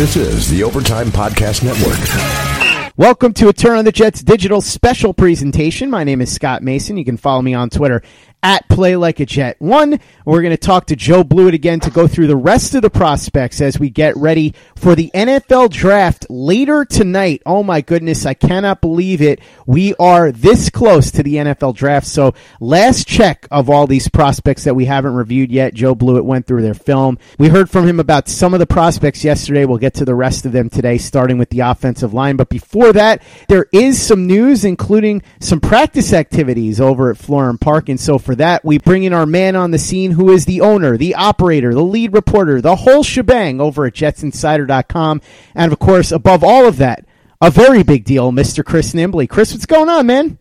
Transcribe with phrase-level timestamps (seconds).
[0.00, 2.96] This is the Overtime Podcast Network.
[2.96, 5.90] Welcome to a Turn on the Jets digital special presentation.
[5.90, 6.96] My name is Scott Mason.
[6.96, 8.02] You can follow me on Twitter
[8.42, 9.56] at Play Like a Jet.
[9.58, 12.82] One, we're going to talk to Joe Blewett again to go through the rest of
[12.82, 17.42] the prospects as we get ready for the NFL draft later tonight.
[17.44, 19.40] Oh my goodness, I cannot believe it.
[19.66, 22.06] We are this close to the NFL draft.
[22.06, 25.74] So last check of all these prospects that we haven't reviewed yet.
[25.74, 27.18] Joe Blewett went through their film.
[27.38, 29.64] We heard from him about some of the prospects yesterday.
[29.64, 32.36] We'll get to the rest of them today, starting with the offensive line.
[32.36, 37.88] But before that, there is some news, including some practice activities over at Florham Park.
[37.88, 40.60] And so for that, we bring in our man on the scene who is the
[40.60, 45.20] owner, the operator, the lead reporter, the whole shebang over at jetsinsider.com.
[45.54, 47.04] And of course, above all of that,
[47.40, 48.64] a very big deal, Mr.
[48.64, 49.28] Chris Nimbley.
[49.28, 50.38] Chris, what's going on, man?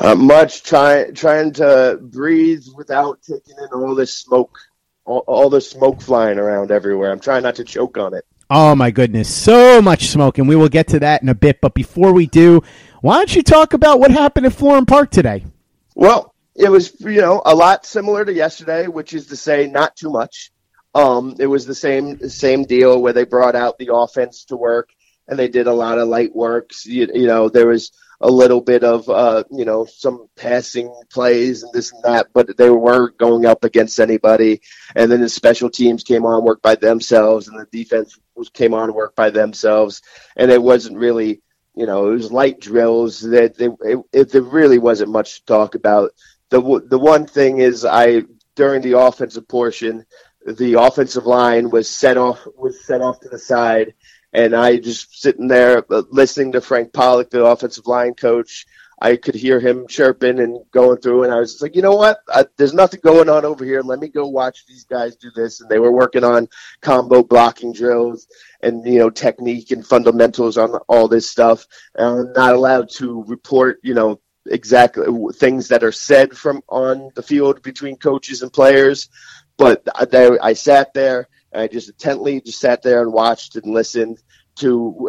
[0.00, 4.58] Uh, much trying trying to breathe without taking in all this smoke,
[5.04, 7.10] all, all the smoke flying around everywhere.
[7.10, 8.24] I'm trying not to choke on it.
[8.48, 11.60] Oh my goodness, so much smoke, and we will get to that in a bit.
[11.60, 12.62] But before we do,
[13.00, 15.44] why don't you talk about what happened at Florham Park today?
[15.94, 19.96] Well, it was you know a lot similar to yesterday, which is to say not
[19.96, 20.52] too much.
[20.94, 24.90] Um, it was the same same deal where they brought out the offense to work
[25.28, 26.84] and they did a lot of light works.
[26.86, 31.62] You, you know, there was a little bit of uh, you know some passing plays
[31.62, 34.60] and this and that, but they weren't going up against anybody.
[34.94, 38.18] And then the special teams came on work by themselves, and the defense
[38.52, 40.02] came on work by themselves,
[40.36, 41.40] and it wasn't really
[41.74, 45.74] you know it was light drills that it, it, there really wasn't much to talk
[45.74, 46.12] about
[46.52, 48.22] the the one thing is I
[48.54, 50.04] during the offensive portion,
[50.46, 53.94] the offensive line was set off was set off to the side,
[54.34, 58.66] and I just sitting there uh, listening to Frank Pollack, the offensive line coach.
[59.00, 62.20] I could hear him chirping and going through, and I was like, you know what?
[62.28, 63.80] I, there's nothing going on over here.
[63.80, 65.60] Let me go watch these guys do this.
[65.60, 66.48] And they were working on
[66.82, 68.28] combo blocking drills
[68.60, 71.66] and you know technique and fundamentals on all this stuff.
[71.96, 77.10] And I'm not allowed to report, you know, exactly things that are said from on
[77.14, 79.08] the field between coaches and players.
[79.56, 83.56] But uh, I, I sat there and I just intently just sat there and watched
[83.56, 84.22] and listened
[84.56, 85.08] to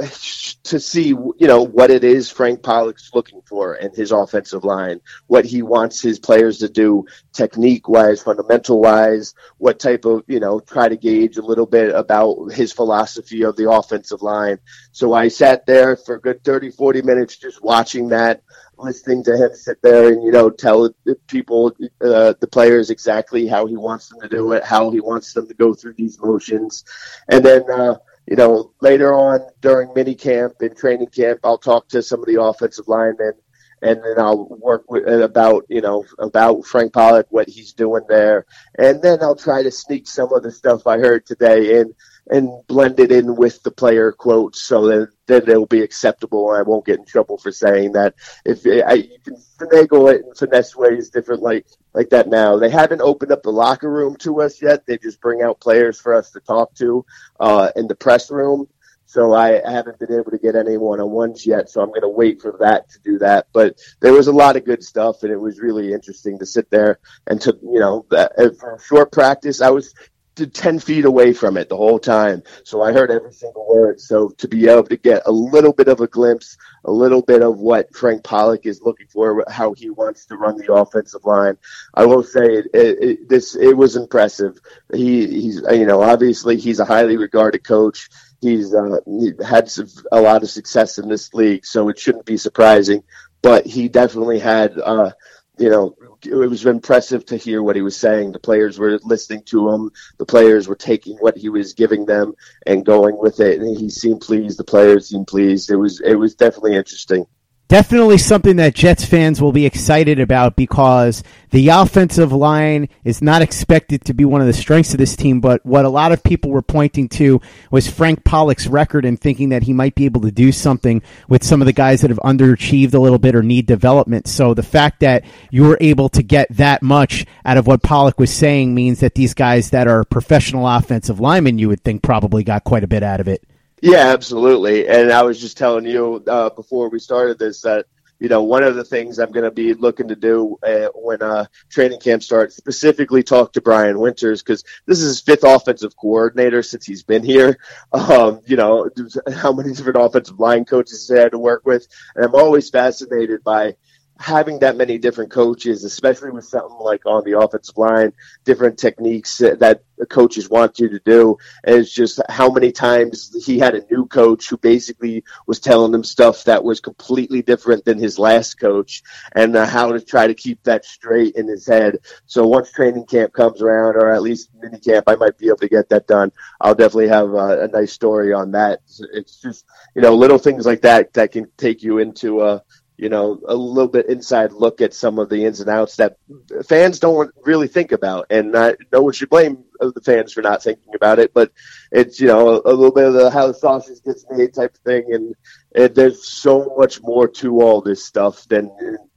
[0.64, 5.02] to see you know what it is Frank Pollack's looking for in his offensive line,
[5.28, 10.40] what he wants his players to do technique wise, fundamental wise, what type of you
[10.40, 14.59] know try to gauge a little bit about his philosophy of the offensive line.
[14.92, 18.44] So I sat there for a good 30 40 minutes just watching that
[18.78, 20.90] listening to him sit there and you know tell
[21.28, 21.72] people
[22.02, 25.48] uh, the players exactly how he wants them to do it, how he wants them
[25.48, 26.84] to go through these motions,
[27.30, 27.96] and then uh,
[28.28, 32.25] you know later on during mini camp and training camp, I'll talk to some of
[32.25, 33.34] the offensive linemen.
[33.81, 38.03] And then I'll work with uh, about you know about Frank Pollack what he's doing
[38.07, 38.45] there,
[38.78, 41.94] and then I'll try to sneak some of the stuff I heard today in
[42.29, 46.59] and blend it in with the player quotes so that then it'll be acceptable and
[46.59, 48.16] I won't get in trouble for saying that.
[48.45, 52.57] If I, you can finagle it in finesse ways different like like that now.
[52.57, 54.85] They haven't opened up the locker room to us yet.
[54.85, 57.06] They just bring out players for us to talk to
[57.39, 58.67] uh, in the press room.
[59.06, 61.69] So I haven't been able to get any one-on-ones yet.
[61.69, 63.45] So I'm going to wait for that to do that.
[63.53, 66.72] But there was a lot of good stuff, and it was really interesting to sit
[66.72, 69.62] there and to you know for short practice.
[69.62, 69.94] I was
[70.35, 72.44] 10 feet away from it the whole time.
[72.63, 73.99] So I heard every single word.
[74.01, 77.41] So to be able to get a little bit of a glimpse, a little bit
[77.41, 81.57] of what Frank Pollack is looking for, how he wants to run the offensive line,
[81.94, 84.59] I will say it, it, it this, it was impressive.
[84.94, 88.09] He, he's, you know, obviously he's a highly regarded coach.
[88.41, 89.71] He's uh, he had
[90.12, 93.03] a lot of success in this league, so it shouldn't be surprising.
[93.41, 95.12] But he definitely had, uh,
[95.57, 98.31] you know, it was impressive to hear what he was saying.
[98.31, 99.91] The players were listening to him.
[100.17, 102.33] The players were taking what he was giving them
[102.65, 103.59] and going with it.
[103.59, 104.57] And he seemed pleased.
[104.57, 105.69] The players seemed pleased.
[105.69, 107.27] It was it was definitely interesting
[107.74, 113.42] definitely something that Jets fans will be excited about because the offensive line is not
[113.42, 115.42] expected to be one of the strengths of this team.
[115.42, 117.42] But what a lot of people were pointing to
[117.72, 121.44] was Frank Pollack's record and thinking that he might be able to do something with
[121.44, 124.28] some of the guys that have underachieved a little bit or need development.
[124.28, 128.20] So the fact that you were able to get that much out of what Pollack
[128.20, 132.44] was saying means that these guys that are professional offensive linemen, you would think probably
[132.44, 133.44] got quite a bit out of it.
[133.83, 134.88] Yeah, absolutely.
[134.88, 137.85] And I was just telling you uh, before we started this that
[138.18, 141.21] you know, one of the things I'm going to be looking to do uh, when
[141.21, 145.97] uh, training camp starts, specifically talk to Brian Winters because this is his fifth offensive
[145.97, 147.57] coordinator since he's been here.
[147.91, 148.89] Um, you know,
[149.35, 153.44] how many different offensive line coaches he had to work with, and I'm always fascinated
[153.44, 153.75] by
[154.19, 158.13] having that many different coaches, especially with something like on the offensive line,
[158.44, 163.75] different techniques that coaches want you to do, is just how many times he had
[163.75, 168.19] a new coach who basically was telling him stuff that was completely different than his
[168.19, 169.01] last coach,
[169.33, 172.00] and uh, how to try to keep that straight in his head.
[172.25, 175.57] So once training camp comes around, or at least mini camp, I might be able
[175.57, 176.31] to get that done.
[176.62, 178.81] I'll definitely have a, a nice story on that.
[179.12, 179.65] It's just
[179.95, 182.63] you know little things like that that can take you into a
[182.98, 186.18] you know, a little bit inside look at some of the ins and outs that
[186.66, 188.28] fans don't really think about.
[188.30, 191.51] And no one should blame the fans for not thinking about it, but
[191.92, 194.75] it's, you know, a, a little bit of the how the sausage gets made type
[194.75, 195.06] of thing.
[195.12, 195.36] And,
[195.75, 198.72] and there's so much more to all this stuff than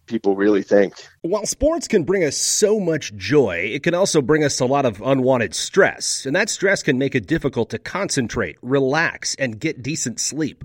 [0.07, 0.95] people really think.
[1.23, 4.87] While sports can bring us so much joy, it can also bring us a lot
[4.87, 6.25] of unwanted stress.
[6.27, 10.65] And that stress can make it difficult to concentrate, relax, and get decent sleep.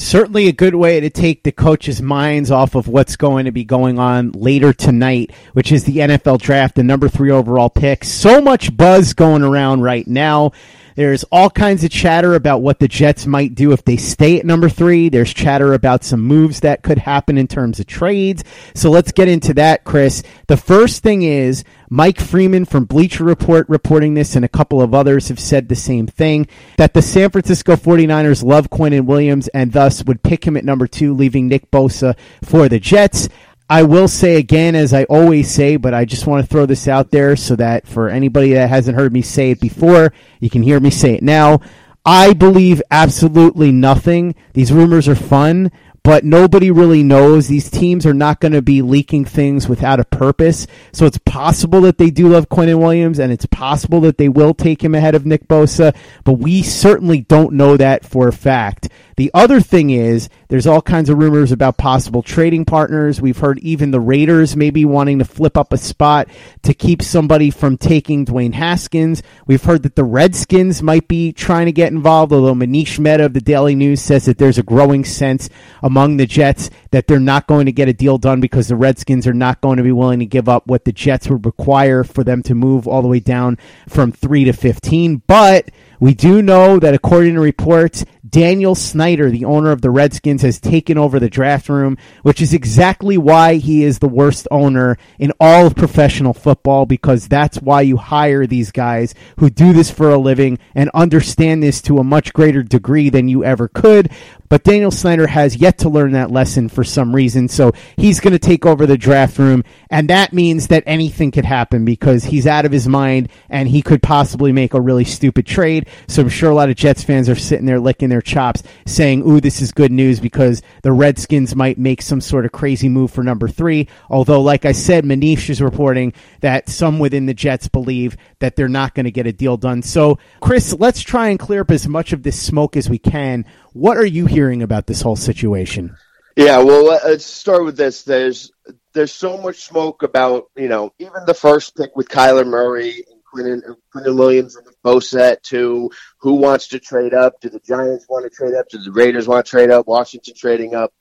[0.00, 3.64] certainly a good way to take the coaches' minds off of what's going to be
[3.64, 8.04] going on later tonight, which is the NFL draft, the number three overall pick.
[8.04, 10.52] So much buzz going around right now.
[11.00, 14.44] There's all kinds of chatter about what the Jets might do if they stay at
[14.44, 15.08] number three.
[15.08, 18.44] There's chatter about some moves that could happen in terms of trades.
[18.74, 20.22] So let's get into that, Chris.
[20.46, 24.94] The first thing is Mike Freeman from Bleacher Report reporting this, and a couple of
[24.94, 29.72] others have said the same thing that the San Francisco 49ers love Quinnen Williams and
[29.72, 32.14] thus would pick him at number two, leaving Nick Bosa
[32.44, 33.30] for the Jets.
[33.70, 36.88] I will say again, as I always say, but I just want to throw this
[36.88, 40.64] out there so that for anybody that hasn't heard me say it before, you can
[40.64, 41.60] hear me say it now.
[42.04, 44.34] I believe absolutely nothing.
[44.54, 45.70] These rumors are fun,
[46.02, 47.46] but nobody really knows.
[47.46, 50.66] These teams are not going to be leaking things without a purpose.
[50.92, 54.52] So it's possible that they do love Quinnen Williams, and it's possible that they will
[54.52, 55.94] take him ahead of Nick Bosa,
[56.24, 58.88] but we certainly don't know that for a fact.
[59.16, 63.20] The other thing is, there's all kinds of rumors about possible trading partners.
[63.20, 66.28] We've heard even the Raiders maybe wanting to flip up a spot
[66.64, 69.22] to keep somebody from taking Dwayne Haskins.
[69.46, 73.32] We've heard that the Redskins might be trying to get involved, although Manish Mehta of
[73.32, 75.48] the Daily News says that there's a growing sense
[75.84, 79.28] among the Jets that they're not going to get a deal done because the Redskins
[79.28, 82.24] are not going to be willing to give up what the Jets would require for
[82.24, 83.56] them to move all the way down
[83.88, 85.22] from 3 to 15.
[85.28, 90.42] But we do know that according to reports, Daniel Snyder, the owner of the Redskins,
[90.42, 94.96] has taken over the draft room, which is exactly why he is the worst owner
[95.18, 99.90] in all of professional football because that's why you hire these guys who do this
[99.90, 104.10] for a living and understand this to a much greater degree than you ever could.
[104.50, 107.48] But Daniel Snyder has yet to learn that lesson for some reason.
[107.48, 109.64] So he's going to take over the draft room.
[109.90, 113.80] And that means that anything could happen because he's out of his mind and he
[113.80, 115.88] could possibly make a really stupid trade.
[116.08, 119.22] So I'm sure a lot of Jets fans are sitting there licking their chops saying,
[119.22, 123.12] ooh, this is good news because the Redskins might make some sort of crazy move
[123.12, 123.88] for number three.
[124.08, 128.68] Although, like I said, Manish is reporting that some within the Jets believe that they're
[128.68, 129.82] not going to get a deal done.
[129.82, 133.44] So, Chris, let's try and clear up as much of this smoke as we can.
[133.72, 135.96] What are you hearing about this whole situation?
[136.36, 138.02] Yeah, well, let's start with this.
[138.02, 138.50] There's
[138.92, 143.20] there's so much smoke about you know even the first pick with Kyler Murray and
[143.32, 145.90] Quinnen, Quinnen Williams and Bosa at two.
[146.20, 147.40] Who wants to trade up?
[147.40, 148.68] Do the Giants want to trade up?
[148.68, 149.86] Do the Raiders want to trade up?
[149.86, 150.92] Washington trading up?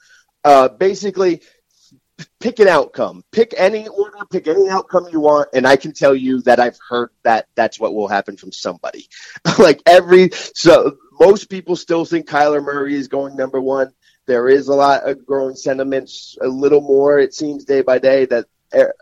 [0.43, 1.41] Uh, basically,
[2.39, 3.23] pick an outcome.
[3.31, 6.77] Pick any order, pick any outcome you want, and I can tell you that I've
[6.89, 9.07] heard that that's what will happen from somebody.
[9.59, 13.93] like every so most people still think Kyler Murray is going number one.
[14.25, 18.25] There is a lot of growing sentiments, a little more it seems day by day
[18.25, 18.45] that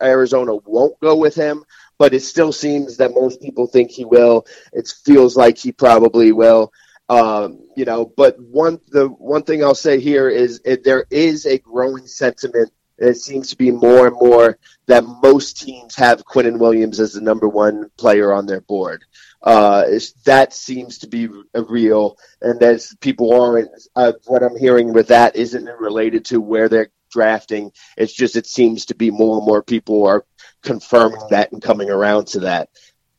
[0.02, 1.64] Arizona won't go with him,
[1.98, 4.46] but it still seems that most people think he will.
[4.72, 6.72] It feels like he probably will.
[7.10, 11.46] Um, you know, but one the one thing I'll say here is it, there is
[11.46, 16.60] a growing sentiment it seems to be more and more that most teams have Quinnen
[16.60, 19.04] Williams as the number one player on their board.
[19.42, 19.86] Uh,
[20.25, 25.36] that seems to be real, and as people aren't, uh, what I'm hearing with that
[25.36, 27.72] isn't related to where they're drafting.
[27.98, 30.25] It's just it seems to be more and more people are
[30.63, 32.70] confirming that and coming around to that.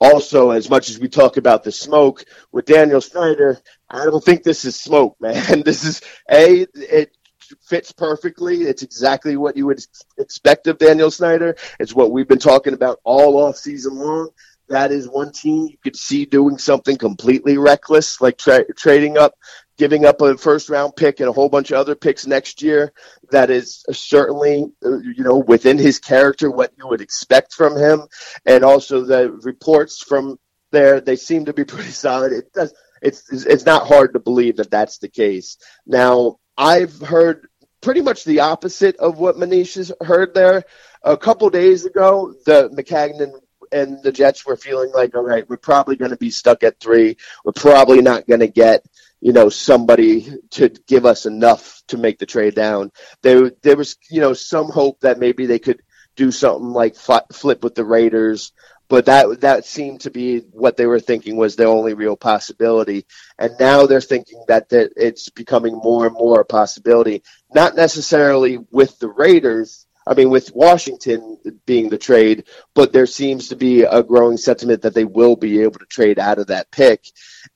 [0.01, 3.59] Also, as much as we talk about the smoke with Daniel Snyder,
[3.91, 5.63] I don't think this is smoke, man.
[5.63, 7.17] This is a it
[7.63, 8.63] fits perfectly.
[8.63, 9.85] It's exactly what you would
[10.19, 11.57] expect of Daniel Snyder.
[11.79, 14.31] It's what we've been talking about all off season long.
[14.69, 19.35] That is one team you could see doing something completely reckless, like tra- trading up,
[19.79, 22.93] giving up a first round pick and a whole bunch of other picks next year.
[23.31, 28.03] That is certainly, uh, you know, within his character, what you would expect from him.
[28.45, 30.39] And also the reports from
[30.71, 32.33] there, they seem to be pretty solid.
[32.33, 35.57] It does, it's, it's not hard to believe that that's the case.
[35.87, 37.47] Now, I've heard
[37.81, 40.65] pretty much the opposite of what Manish has heard there.
[41.05, 43.33] A couple days ago, the Maccagnan
[43.71, 46.81] and the Jets were feeling like, all right, we're probably going to be stuck at
[46.81, 47.17] three.
[47.45, 48.85] We're probably not going to get,
[49.21, 52.91] you know, somebody to give us enough to make the trade down.
[53.23, 55.81] There, there was, you know, some hope that maybe they could
[56.17, 58.53] do something like flip with the Raiders
[58.89, 63.07] but that that seemed to be what they were thinking was the only real possibility.
[63.39, 67.23] And now they're thinking that, that it's becoming more and more a possibility,
[67.55, 69.85] not necessarily with the Raiders.
[70.07, 74.81] I mean, with Washington being the trade, but there seems to be a growing sentiment
[74.81, 77.05] that they will be able to trade out of that pick.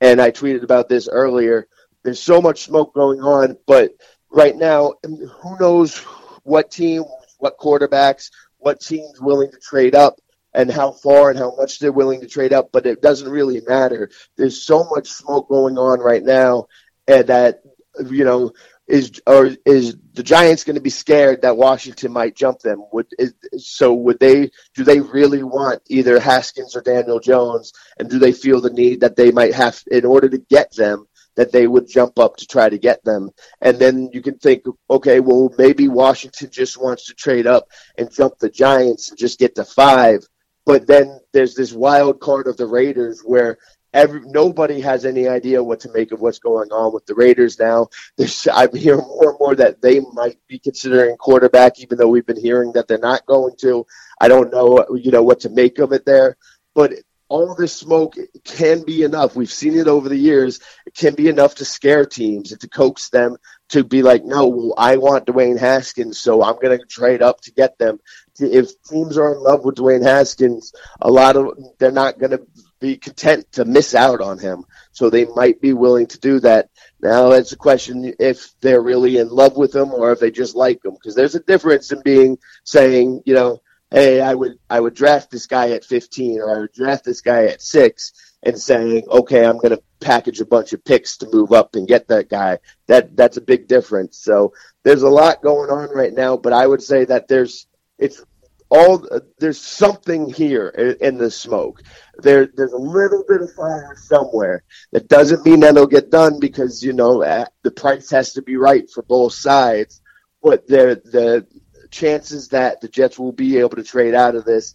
[0.02, 1.66] And I tweeted about this earlier.
[2.02, 3.92] There's so much smoke going on, but
[4.30, 5.96] right now, who knows
[6.42, 7.04] what team,
[7.38, 10.20] what quarterbacks, what teams willing to trade up
[10.54, 13.60] and how far and how much they're willing to trade up, but it doesn't really
[13.66, 14.10] matter.
[14.36, 16.66] There's so much smoke going on right now,
[17.06, 17.62] and that
[18.10, 18.52] you know
[18.88, 22.84] is or is the Giants going to be scared that Washington might jump them?
[22.92, 24.50] Would is, so would they?
[24.74, 27.72] Do they really want either Haskins or Daniel Jones?
[27.98, 31.06] And do they feel the need that they might have in order to get them?
[31.36, 33.30] That they would jump up to try to get them.
[33.62, 38.12] And then you can think, okay, well, maybe Washington just wants to trade up and
[38.12, 40.28] jump the Giants and just get to five
[40.64, 43.58] but then there's this wild card of the Raiders where
[43.92, 47.58] every nobody has any idea what to make of what's going on with the Raiders
[47.58, 47.88] now.
[48.16, 52.26] There's, I'm hearing more and more that they might be considering quarterback, even though we've
[52.26, 53.86] been hearing that they're not going to.
[54.20, 56.36] I don't know, you know, what to make of it there.
[56.74, 56.94] But
[57.28, 58.14] all this smoke
[58.44, 59.34] can be enough.
[59.34, 60.60] We've seen it over the years.
[60.86, 63.36] It can be enough to scare teams and to coax them
[63.72, 67.52] to be like, no, I want Dwayne Haskins, so I'm going to trade up to
[67.52, 68.00] get them.
[68.38, 72.46] If teams are in love with Dwayne Haskins, a lot of they're not going to
[72.80, 76.68] be content to miss out on him, so they might be willing to do that.
[77.00, 80.54] Now it's a question if they're really in love with him or if they just
[80.54, 84.80] like him, because there's a difference in being saying, you know, hey, I would I
[84.80, 88.12] would draft this guy at 15 or I would draft this guy at six,
[88.42, 91.86] and saying, okay, I'm going to package a bunch of picks to move up and
[91.86, 92.58] get that guy.
[92.86, 94.18] That that's a big difference.
[94.18, 97.66] So there's a lot going on right now, but I would say that there's
[97.98, 98.22] it's
[98.68, 99.06] all
[99.38, 101.82] there's something here in, the smoke.
[102.18, 104.64] There there's a little bit of fire somewhere.
[104.92, 108.42] That doesn't mean that it'll get done because you know uh, the price has to
[108.42, 110.00] be right for both sides.
[110.42, 111.46] But there the
[111.90, 114.74] chances that the Jets will be able to trade out of this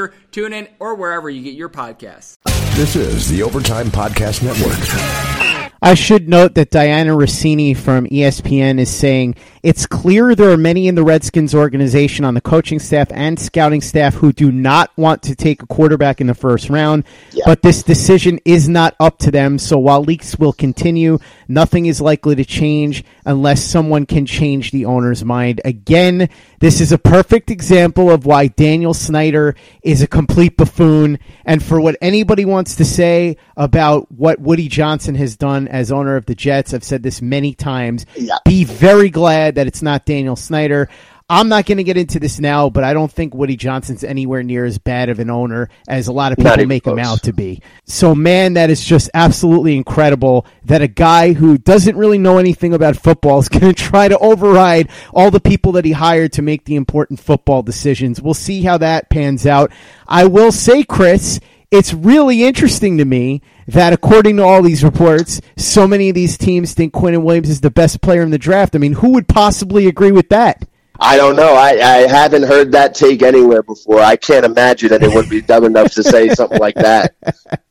[0.01, 2.37] Stitcher, TuneIn, or wherever you get your podcasts.
[2.75, 5.51] This is the Overtime Podcast Network.
[5.83, 10.87] I should note that Dianna Russini from ESPN is saying it's clear there are many
[10.87, 15.23] in the Redskins organization on the coaching staff and scouting staff who do not want
[15.23, 17.45] to take a quarterback in the first round, yeah.
[17.47, 19.57] but this decision is not up to them.
[19.57, 21.17] So while leaks will continue,
[21.47, 25.61] nothing is likely to change unless someone can change the owner's mind.
[25.65, 26.29] Again,
[26.61, 31.17] this is a perfect example of why Daniel Snyder is a complete buffoon.
[31.43, 36.15] And for what anybody wants to say about what Woody Johnson has done as owner
[36.15, 38.05] of the Jets, I've said this many times.
[38.15, 38.37] Yeah.
[38.45, 40.87] Be very glad that it's not Daniel Snyder.
[41.33, 44.43] I'm not going to get into this now, but I don't think Woody Johnson's anywhere
[44.43, 46.91] near as bad of an owner as a lot of people make close.
[46.91, 47.61] him out to be.
[47.85, 52.73] So, man, that is just absolutely incredible that a guy who doesn't really know anything
[52.73, 56.41] about football is going to try to override all the people that he hired to
[56.41, 58.21] make the important football decisions.
[58.21, 59.71] We'll see how that pans out.
[60.09, 61.39] I will say, Chris,
[61.71, 66.37] it's really interesting to me that according to all these reports, so many of these
[66.37, 68.75] teams think Quinnen Williams is the best player in the draft.
[68.75, 70.67] I mean, who would possibly agree with that?
[70.99, 71.55] I don't know.
[71.55, 73.99] I, I haven't heard that take anywhere before.
[73.99, 77.15] I can't imagine that it would be dumb enough to say something like that.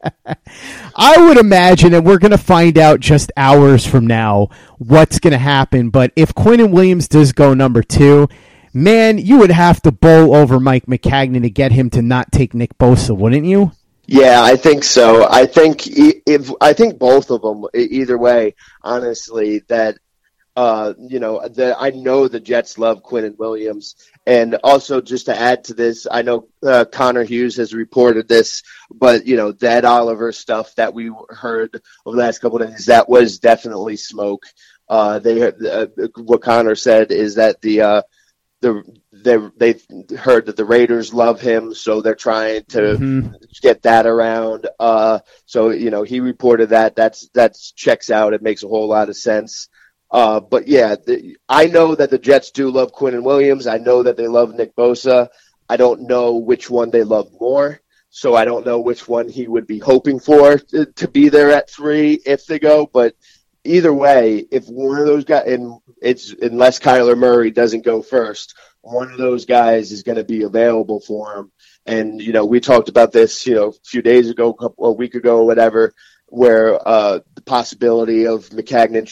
[0.96, 4.48] I would imagine, and we're going to find out just hours from now
[4.78, 5.90] what's going to happen.
[5.90, 8.28] But if Quinnen Williams does go number two,
[8.74, 12.54] man, you would have to bowl over Mike Maccagnan to get him to not take
[12.54, 13.72] Nick Bosa, wouldn't you?
[14.06, 15.28] Yeah, I think so.
[15.30, 19.98] I think if I think both of them, either way, honestly, that
[20.56, 23.94] uh, you know, the, I know the Jets love Quinnen Williams.
[24.26, 28.62] And also, just to add to this, I know uh, Connor Hughes has reported this,
[28.90, 32.86] but, you know, that Oliver stuff that we heard over the last couple of days,
[32.86, 34.44] that was definitely smoke.
[34.88, 38.02] Uh, they uh, what Connor said is that the uh,
[38.60, 43.34] the they they heard that the Raiders love him, so they're trying to mm-hmm.
[43.62, 44.68] get that around.
[44.80, 46.96] Uh, so you know, he reported that.
[46.96, 48.34] That's that's checks out.
[48.34, 49.68] It makes a whole lot of sense.
[50.10, 53.66] Uh, but yeah, the, I know that the Jets do love Quinnen Williams.
[53.66, 55.28] I know that they love Nick Bosa.
[55.68, 57.80] I don't know which one they love more.
[58.10, 61.52] So I don't know which one he would be hoping for to, to be there
[61.52, 62.90] at three if they go.
[62.92, 63.14] But
[63.62, 68.56] either way, if one of those guys, and it's unless Kyler Murray doesn't go first,
[68.80, 71.52] one of those guys is going to be available for him.
[71.86, 75.14] And you know, we talked about this, you know, a few days ago, a week
[75.14, 75.94] ago, or whatever,
[76.26, 79.06] where uh, the possibility of Maccagnan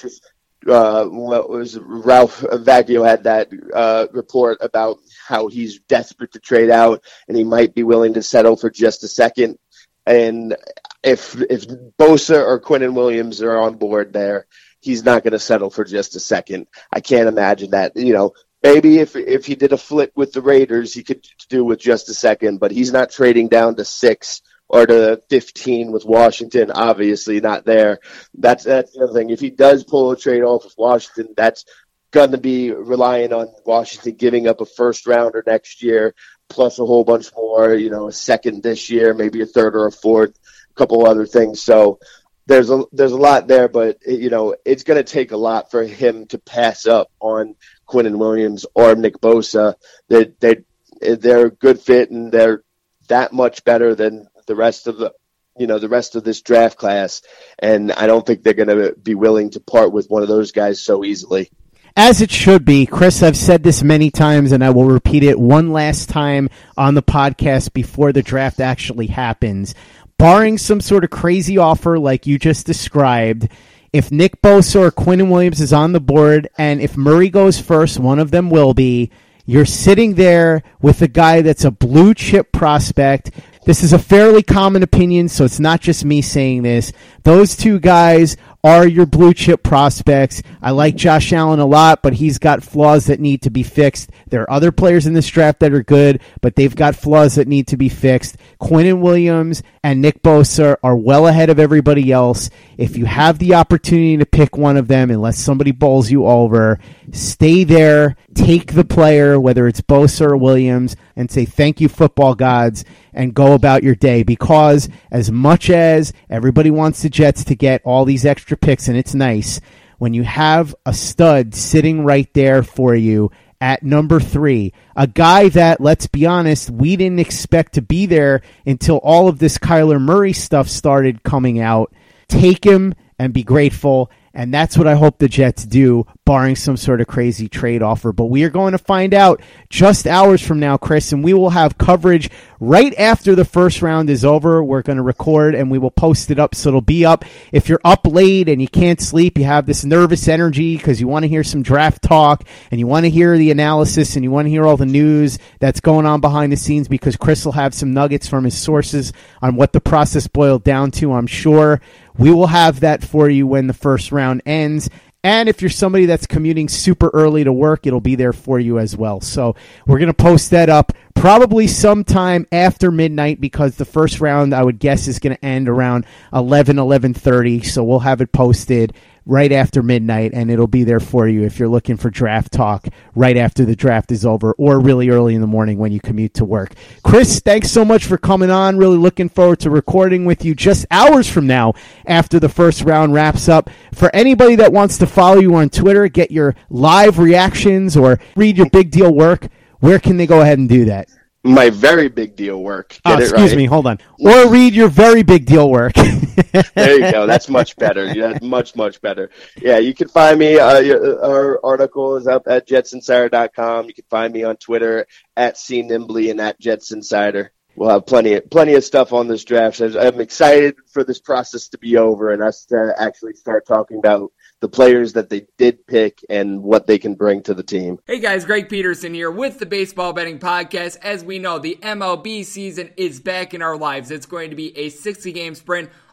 [0.66, 6.70] uh, what was Ralph Vacchio had that uh, report about how he's desperate to trade
[6.70, 9.58] out and he might be willing to settle for just a second.
[10.06, 10.56] And
[11.02, 11.66] if if
[11.98, 14.46] Bosa or Quinnen Williams are on board there,
[14.80, 16.66] he's not going to settle for just a second.
[16.92, 17.96] I can't imagine that.
[17.96, 21.64] You know, maybe if if he did a flip with the Raiders, he could do
[21.64, 26.04] with just a second, but he's not trading down to six or to 15 with
[26.04, 28.00] Washington, obviously not there.
[28.34, 29.30] That's that's the other thing.
[29.30, 31.64] If he does pull a trade off with Washington, that's
[32.10, 36.14] going to be relying on Washington giving up a first rounder next year,
[36.48, 37.74] plus a whole bunch more.
[37.74, 40.38] You know, a second this year, maybe a third or a fourth,
[40.70, 41.62] a couple other things.
[41.62, 41.98] So
[42.46, 45.70] there's a there's a lot there, but you know, it's going to take a lot
[45.70, 47.54] for him to pass up on
[47.86, 49.74] Quinnen Williams or Nick Bosa.
[50.08, 50.56] They they
[51.00, 52.62] they're a good fit and they're
[53.08, 55.12] that much better than the rest of the
[55.56, 57.22] you know the rest of this draft class,
[57.58, 60.52] and I don't think they're going to be willing to part with one of those
[60.52, 61.50] guys so easily.
[61.96, 63.22] As it should be, Chris.
[63.22, 67.02] I've said this many times, and I will repeat it one last time on the
[67.02, 69.74] podcast before the draft actually happens.
[70.16, 73.48] Barring some sort of crazy offer like you just described,
[73.92, 77.98] if Nick Bosa or Quinnen Williams is on the board, and if Murray goes first,
[77.98, 79.10] one of them will be.
[79.44, 83.30] You're sitting there with a guy that's a blue chip prospect
[83.68, 86.90] this is a fairly common opinion, so it's not just me saying this.
[87.24, 90.42] Those two guys are your blue chip prospects.
[90.60, 94.10] I like Josh Allen a lot, but he's got flaws that need to be fixed.
[94.28, 97.48] There are other players in this draft that are good, but they've got flaws that
[97.48, 98.36] need to be fixed.
[98.60, 102.50] Quinnen Williams and Nick Bosa are well ahead of everybody else.
[102.76, 106.78] If you have the opportunity to pick one of them, unless somebody bowls you over,
[107.12, 112.34] stay there, take the player, whether it's Bosa or Williams, and say thank you, football
[112.34, 114.22] gods, and go about your day.
[114.22, 118.96] Because as much as everybody wants the Jets to get all these extra picks, and
[118.96, 119.60] it's nice,
[119.98, 123.30] when you have a stud sitting right there for you
[123.60, 128.42] at number three, a guy that, let's be honest, we didn't expect to be there
[128.64, 131.92] until all of this Kyler Murray stuff started coming out.
[132.28, 134.10] Take him and be grateful.
[134.34, 138.12] And that's what I hope the Jets do, barring some sort of crazy trade offer.
[138.12, 141.50] But we are going to find out just hours from now, Chris, and we will
[141.50, 144.62] have coverage right after the first round is over.
[144.62, 146.54] We're going to record and we will post it up.
[146.54, 147.24] So it'll be up.
[147.52, 151.08] If you're up late and you can't sleep, you have this nervous energy because you
[151.08, 154.30] want to hear some draft talk and you want to hear the analysis and you
[154.30, 157.52] want to hear all the news that's going on behind the scenes because Chris will
[157.52, 161.80] have some nuggets from his sources on what the process boiled down to, I'm sure.
[162.18, 164.90] We will have that for you when the first round ends.
[165.24, 168.78] And if you're somebody that's commuting super early to work, it'll be there for you
[168.78, 169.20] as well.
[169.20, 174.54] So we're going to post that up probably sometime after midnight because the first round
[174.54, 178.94] I would guess is going to end around 11 11:30 so we'll have it posted
[179.28, 182.88] right after midnight and it'll be there for you if you're looking for draft talk
[183.14, 186.32] right after the draft is over or really early in the morning when you commute
[186.32, 186.72] to work.
[187.04, 188.78] Chris, thanks so much for coming on.
[188.78, 191.74] Really looking forward to recording with you just hours from now
[192.06, 193.68] after the first round wraps up.
[193.92, 198.56] For anybody that wants to follow you on Twitter, get your live reactions or read
[198.56, 199.48] your big deal work,
[199.80, 201.08] where can they go ahead and do that?
[201.44, 202.98] My very big deal work.
[203.04, 203.56] Get oh, excuse right.
[203.56, 203.98] me, hold on.
[204.18, 205.94] Or read your very big deal work.
[206.74, 207.26] there you go.
[207.26, 208.12] That's much better.
[208.12, 209.30] Yeah, much much better.
[209.60, 210.58] Yeah, you can find me.
[210.58, 213.86] Uh, our article is up at jetsinsider.com.
[213.86, 217.50] You can find me on Twitter at C Nimbley and at jetsinsider.
[217.78, 219.80] We'll have plenty of plenty of stuff on this draft.
[219.80, 224.32] I'm excited for this process to be over and us to actually start talking about
[224.60, 227.98] the players that they did pick and what they can bring to the team.
[228.06, 230.98] Hey guys, Greg Peterson here with the Baseball Betting Podcast.
[231.02, 234.10] As we know, the MLB season is back in our lives.
[234.10, 235.90] It's going to be a 60 game sprint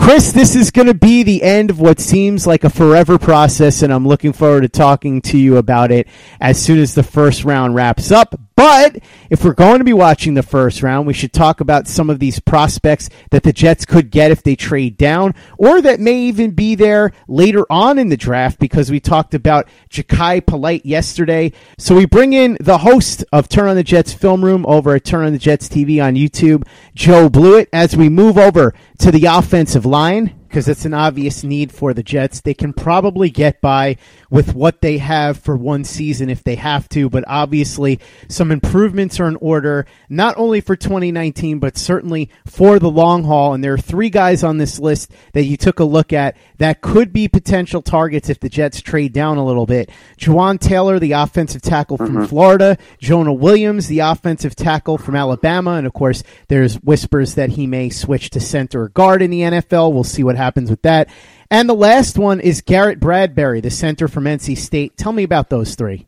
[0.00, 3.82] Chris, this is going to be the end of what seems like a forever process,
[3.82, 6.08] and I'm looking forward to talking to you about it
[6.40, 8.34] as soon as the first round wraps up.
[8.60, 8.98] But
[9.30, 12.18] if we're going to be watching the first round, we should talk about some of
[12.18, 16.50] these prospects that the Jets could get if they trade down, or that may even
[16.50, 21.52] be there later on in the draft because we talked about Jachai Polite yesterday.
[21.78, 25.06] So we bring in the host of Turn on the Jets Film Room over at
[25.06, 29.24] Turn on the Jets TV on YouTube, Joe Blewett, as we move over to the
[29.24, 32.40] offensive line because it's an obvious need for the Jets.
[32.40, 33.96] They can probably get by
[34.30, 39.20] with what they have for one season if they have to, but obviously some improvements
[39.20, 43.54] are in order, not only for 2019, but certainly for the long haul.
[43.54, 46.80] And there are three guys on this list that you took a look at that
[46.80, 49.88] could be potential targets if the Jets trade down a little bit.
[50.18, 52.24] Jawaan Taylor, the offensive tackle from mm-hmm.
[52.24, 57.68] Florida, Jonah Williams, the offensive tackle from Alabama, and of course, there's whispers that he
[57.68, 59.92] may switch to center or guard in the NFL.
[59.92, 61.08] We'll see what happens with that.
[61.50, 64.96] And the last one is Garrett Bradbury, the center from NC State.
[64.96, 66.06] Tell me about those three.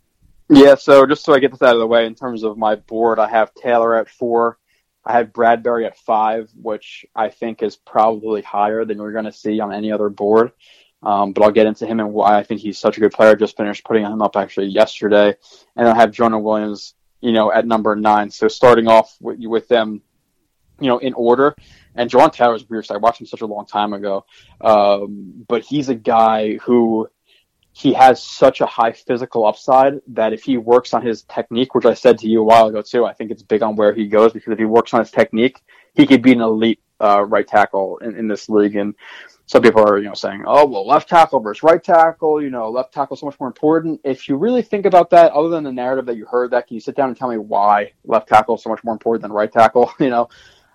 [0.49, 2.77] Yeah, so just so I get this out of the way, in terms of my
[2.77, 4.59] board, I have Taylor at four.
[5.05, 9.33] I have Bradbury at five, which I think is probably higher than we're going to
[9.33, 10.53] see on any other board.
[11.03, 13.35] Um, but I'll get into him and why I think he's such a good player.
[13.35, 15.35] Just finished putting him up actually yesterday,
[15.75, 18.31] and I have Jonah Williams, you know, at number nine.
[18.31, 20.03] So starting off with, with them,
[20.81, 21.57] you know, in order.
[21.94, 22.87] And John is weird.
[22.90, 24.24] I watched him such a long time ago.
[24.61, 27.09] Um, but he's a guy who
[27.72, 31.87] he has such a high physical upside that if he works on his technique, which
[31.87, 34.07] I said to you a while ago too, I think it's big on where he
[34.07, 35.61] goes because if he works on his technique,
[35.94, 38.76] he could be an elite uh, right tackle in, in this league.
[38.76, 38.94] And
[39.46, 42.40] some people are, you know, saying, "Oh, well, left tackle versus right tackle.
[42.42, 45.48] You know, left tackle so much more important." If you really think about that, other
[45.48, 47.92] than the narrative that you heard, that can you sit down and tell me why
[48.05, 49.92] left tackle is so much more important than right tackle?
[50.00, 50.28] You know,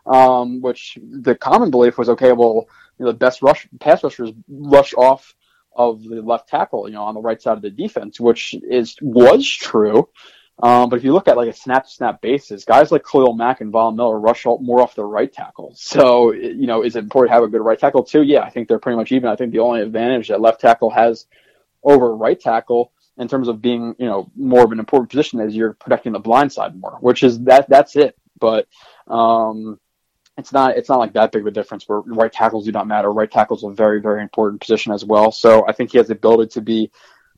[0.08, 2.32] um, which the common belief was okay.
[2.32, 2.68] Well,
[2.98, 5.36] you know, the best rush pass rushers rush off
[5.76, 8.96] of the left tackle, you know, on the right side of the defense, which is
[9.02, 10.10] was true.
[10.64, 13.36] Um, but if you look at like a snap to snap basis, guys like Khalil
[13.36, 15.76] Mack and Von Miller rush more off the right tackle.
[15.98, 18.24] So, you know, is it important to have a good right tackle too?
[18.24, 19.30] Yeah, I think they're pretty much even.
[19.30, 21.28] I think the only advantage that left tackle has
[21.84, 25.56] over right tackle in terms of being, you know, more of an important position is
[25.56, 28.18] you're protecting the blind side more, which is that that's it.
[28.40, 28.68] But
[29.08, 29.80] um,
[30.38, 32.88] it's not it's not like that big of a difference where right tackles do not
[32.88, 33.12] matter.
[33.12, 35.32] Right tackles are a very very important position as well.
[35.32, 36.92] So I think he has the ability to be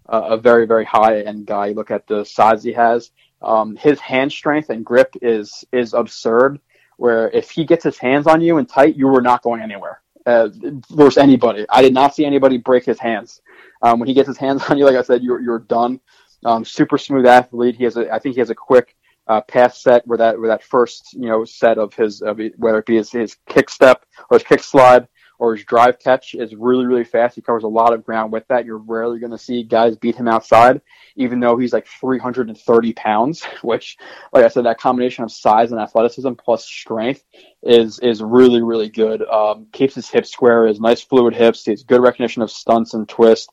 [0.07, 1.67] uh, a very very high end guy.
[1.67, 3.11] You look at the size he has.
[3.41, 6.59] Um, his hand strength and grip is is absurd.
[6.97, 10.01] Where if he gets his hands on you and tight, you were not going anywhere.
[10.25, 10.49] Uh,
[10.91, 13.41] versus anybody, I did not see anybody break his hands.
[13.81, 16.01] Um, when he gets his hands on you, like I said, you're you're done.
[16.43, 17.77] Um, super smooth athlete.
[17.77, 18.95] He has a, I think he has a quick
[19.29, 22.79] uh, pass set where that where that first you know set of his of whether
[22.79, 26.53] it be his, his kick step or his kick slide or his drive catch is
[26.55, 27.35] really really fast.
[27.35, 28.65] He covers a lot of ground with that.
[28.65, 30.81] You're rarely going to see guys beat him outside,
[31.15, 33.43] even though he's like 330 pounds.
[33.61, 33.97] Which,
[34.33, 37.23] like I said, that combination of size and athleticism plus strength
[37.61, 39.21] is is really really good.
[39.21, 41.63] Um, keeps his hips square, has nice fluid hips.
[41.63, 43.51] He has good recognition of stunts and twist.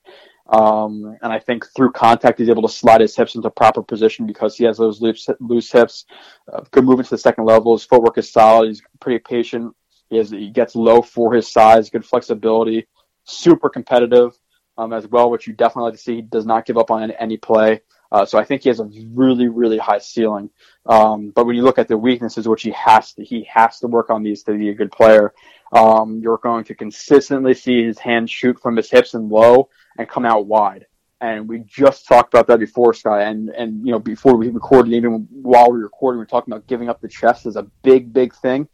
[0.48, 4.26] Um, and I think through contact, he's able to slide his hips into proper position
[4.26, 6.04] because he has those loose, loose hips.
[6.52, 7.76] Uh, good movement to the second level.
[7.76, 8.68] His footwork is solid.
[8.68, 9.74] He's pretty patient.
[10.08, 12.86] He, has, he gets low for his size, good flexibility,
[13.24, 14.38] super competitive
[14.78, 16.16] um, as well, which you definitely like to see.
[16.16, 17.80] He does not give up on any, any play.
[18.10, 20.50] Uh, so I think he has a really, really high ceiling.
[20.86, 23.88] Um, but when you look at the weaknesses, which he has to, he has to
[23.88, 25.34] work on these to be a good player.
[25.72, 30.08] Um, you're going to consistently see his hands shoot from his hips and low and
[30.08, 30.86] come out wide.
[31.20, 33.22] And we just talked about that before, Sky.
[33.22, 36.52] And, and, you know, before we recorded, even while we were recording, we were talking
[36.52, 38.68] about giving up the chest is a big, big thing.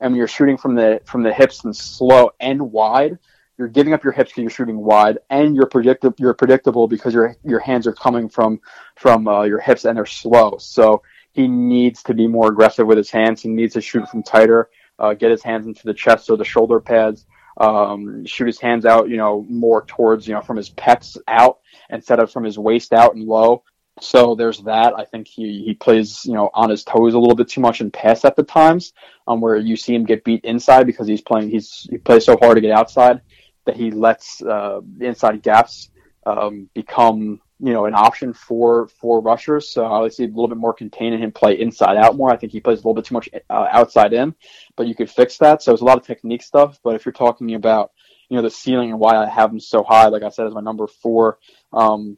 [0.00, 3.18] And when you're shooting from the, from the hips and slow and wide,
[3.60, 7.12] you're giving up your hips because you're shooting wide and you're predictable, you're predictable because
[7.12, 8.58] your, your hands are coming from,
[8.96, 10.56] from, uh, your hips and they're slow.
[10.58, 13.42] So he needs to be more aggressive with his hands.
[13.42, 16.44] He needs to shoot from tighter, uh, get his hands into the chest or the
[16.44, 17.26] shoulder pads
[17.60, 21.58] um, shoot his hands out, you know, more towards, you know, from his pecs out
[21.90, 23.64] instead of from his waist out and low.
[24.00, 24.94] So there's that.
[24.96, 27.82] I think he, he plays, you know, on his toes a little bit too much
[27.82, 28.94] in pass at the times,
[29.26, 32.38] um, where you see him get beat inside because he's playing, he's, he plays so
[32.40, 33.20] hard to get outside
[33.66, 35.90] that he lets, uh, inside gaps,
[36.26, 39.68] um, become, you know, an option for for rushers.
[39.68, 42.30] So I would see a little bit more contain in him play inside out more.
[42.30, 44.34] I think he plays a little bit too much uh, outside in,
[44.76, 45.62] but you could fix that.
[45.62, 46.78] So it's a lot of technique stuff.
[46.82, 47.92] But if you're talking about
[48.28, 50.54] you know the ceiling and why I have him so high, like I said, as
[50.54, 51.38] my number four,
[51.72, 52.16] um,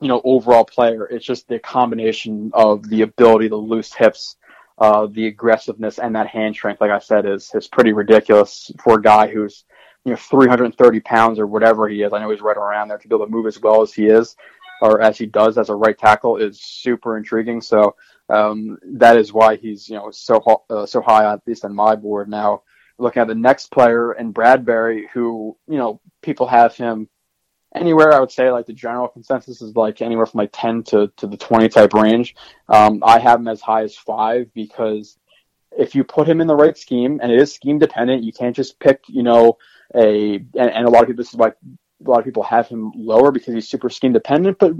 [0.00, 4.36] you know, overall player, it's just the combination of the ability, the loose hips.
[4.78, 8.98] Uh, the aggressiveness and that hand strength, like I said, is is pretty ridiculous for
[8.98, 9.64] a guy who's
[10.06, 12.12] you know 330 pounds or whatever he is.
[12.12, 14.06] I know he's right around there to be able to move as well as he
[14.06, 14.36] is
[14.80, 17.60] or as he does as a right tackle is super intriguing.
[17.60, 17.96] So
[18.28, 21.96] um, that is why he's you know so uh, so high at least on my
[21.96, 22.62] board now.
[22.98, 27.08] Looking at the next player in Bradbury, who you know people have him
[27.74, 28.12] anywhere.
[28.12, 31.26] I would say like the general consensus is like anywhere from like ten to to
[31.26, 32.36] the twenty type range.
[32.68, 35.18] Um, I have him as high as five because
[35.78, 38.56] if you put him in the right scheme, and it is scheme dependent, you can't
[38.56, 39.58] just pick you know
[39.94, 41.52] a and, and a lot of people this is why
[42.04, 44.72] a lot of people have him lower because he's super scheme dependent, but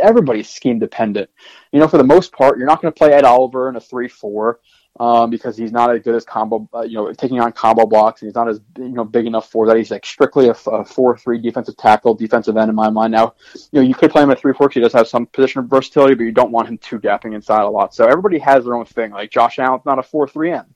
[0.00, 1.28] everybody's scheme dependent.
[1.70, 3.80] You know, for the most part, you're not going to play Ed Oliver in a
[3.80, 4.60] three-four
[4.98, 8.22] um, because he's not as good as combo, uh, you know, taking on combo blocks,
[8.22, 9.76] and he's not as you know big enough for that.
[9.76, 13.12] He's like strictly a, a four-three defensive tackle, defensive end in my mind.
[13.12, 16.14] Now, you know, you could play him at three-four he does have some position versatility,
[16.14, 17.94] but you don't want him two gapping inside a lot.
[17.94, 19.10] So everybody has their own thing.
[19.12, 20.74] Like Josh Allen's not a four-three end.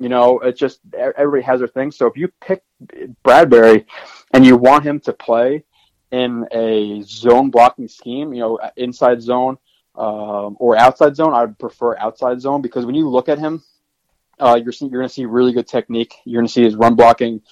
[0.00, 1.90] You know, it's just everybody has their thing.
[1.92, 2.62] So if you pick
[3.22, 3.86] Bradbury
[4.32, 5.62] and you want him to play
[6.10, 9.58] in a zone blocking scheme, you know, inside zone
[9.94, 13.62] um, or outside zone, I would prefer outside zone because when you look at him,
[14.38, 16.14] uh, you're you're going to see really good technique.
[16.24, 17.42] You're going to see his run blocking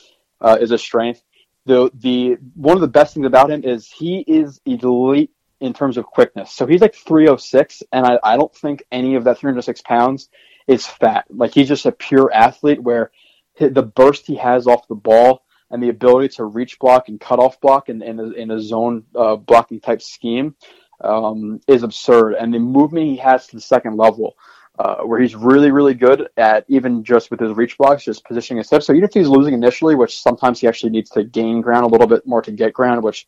[0.40, 1.22] uh, is a strength.
[1.66, 5.30] The the one of the best things about him is he is elite
[5.60, 6.52] in terms of quickness.
[6.52, 10.30] So he's like 306, and I, I don't think any of that 306 pounds
[10.68, 11.24] is fat.
[11.30, 13.10] Like he's just a pure athlete where
[13.58, 17.40] the burst he has off the ball and the ability to reach block and cut
[17.40, 20.54] off block in, in, a, in a zone uh, blocking type scheme
[21.02, 22.34] um, is absurd.
[22.34, 24.36] And the movement he has to the second level,
[24.78, 28.58] uh, where he's really, really good at even just with his reach blocks, just positioning
[28.58, 28.86] his hips.
[28.86, 31.88] So even if he's losing initially, which sometimes he actually needs to gain ground a
[31.88, 33.26] little bit more to get ground, which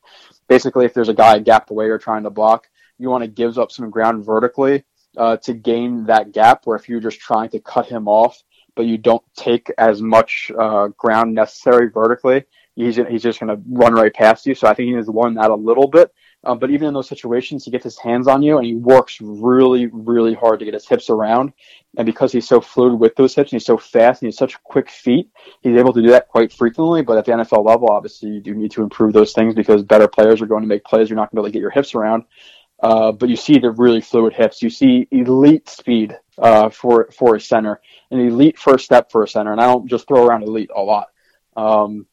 [0.48, 3.58] basically if there's a guy gapped away or trying to block, you want to give
[3.58, 4.84] up some ground vertically
[5.16, 6.66] uh, to gain that gap.
[6.66, 8.42] Where if you're just trying to cut him off,
[8.74, 12.44] but you don't take as much uh, ground necessary vertically,
[12.74, 14.54] he's he's just going to run right past you.
[14.54, 16.12] So I think he needs to learn that a little bit.
[16.42, 19.20] Um, but even in those situations, he gets his hands on you and he works
[19.20, 21.52] really, really hard to get his hips around.
[21.98, 24.62] And because he's so fluid with those hips and he's so fast and he's such
[24.62, 25.28] quick feet,
[25.60, 27.02] he's able to do that quite frequently.
[27.02, 30.08] But at the NFL level, obviously, you do need to improve those things because better
[30.08, 31.10] players are going to make plays.
[31.10, 32.24] You're not going to be able to get your hips around.
[32.82, 34.62] Uh, but you see the really fluid hips.
[34.62, 39.28] You see elite speed uh, for for a center, an elite first step for a
[39.28, 41.08] center, and I don't just throw around elite a lot.
[41.56, 42.06] Um,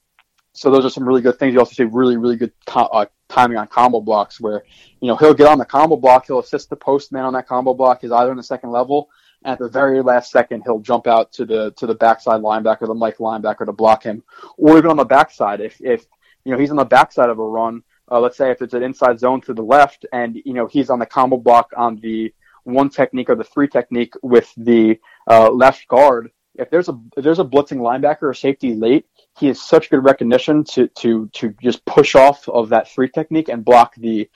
[0.51, 1.53] so those are some really good things.
[1.53, 4.65] You also see really really good co- uh, timing on combo blocks, where
[4.99, 7.47] you know he'll get on the combo block, he'll assist the post man on that
[7.47, 8.01] combo block.
[8.01, 9.09] He's either in the second level,
[9.45, 12.93] at the very last second he'll jump out to the to the backside linebacker, the
[12.93, 14.23] Mike linebacker to block him,
[14.57, 16.05] or even on the backside if if
[16.43, 18.83] you know he's on the backside of a run uh, let's say if it's an
[18.83, 22.33] inside zone to the left, and you know he's on the combo block on the
[22.63, 26.31] one technique or the three technique with the uh, left guard.
[26.55, 29.05] If there's a if there's a blitzing linebacker or safety late,
[29.37, 33.49] he has such good recognition to to to just push off of that three technique
[33.49, 34.29] and block the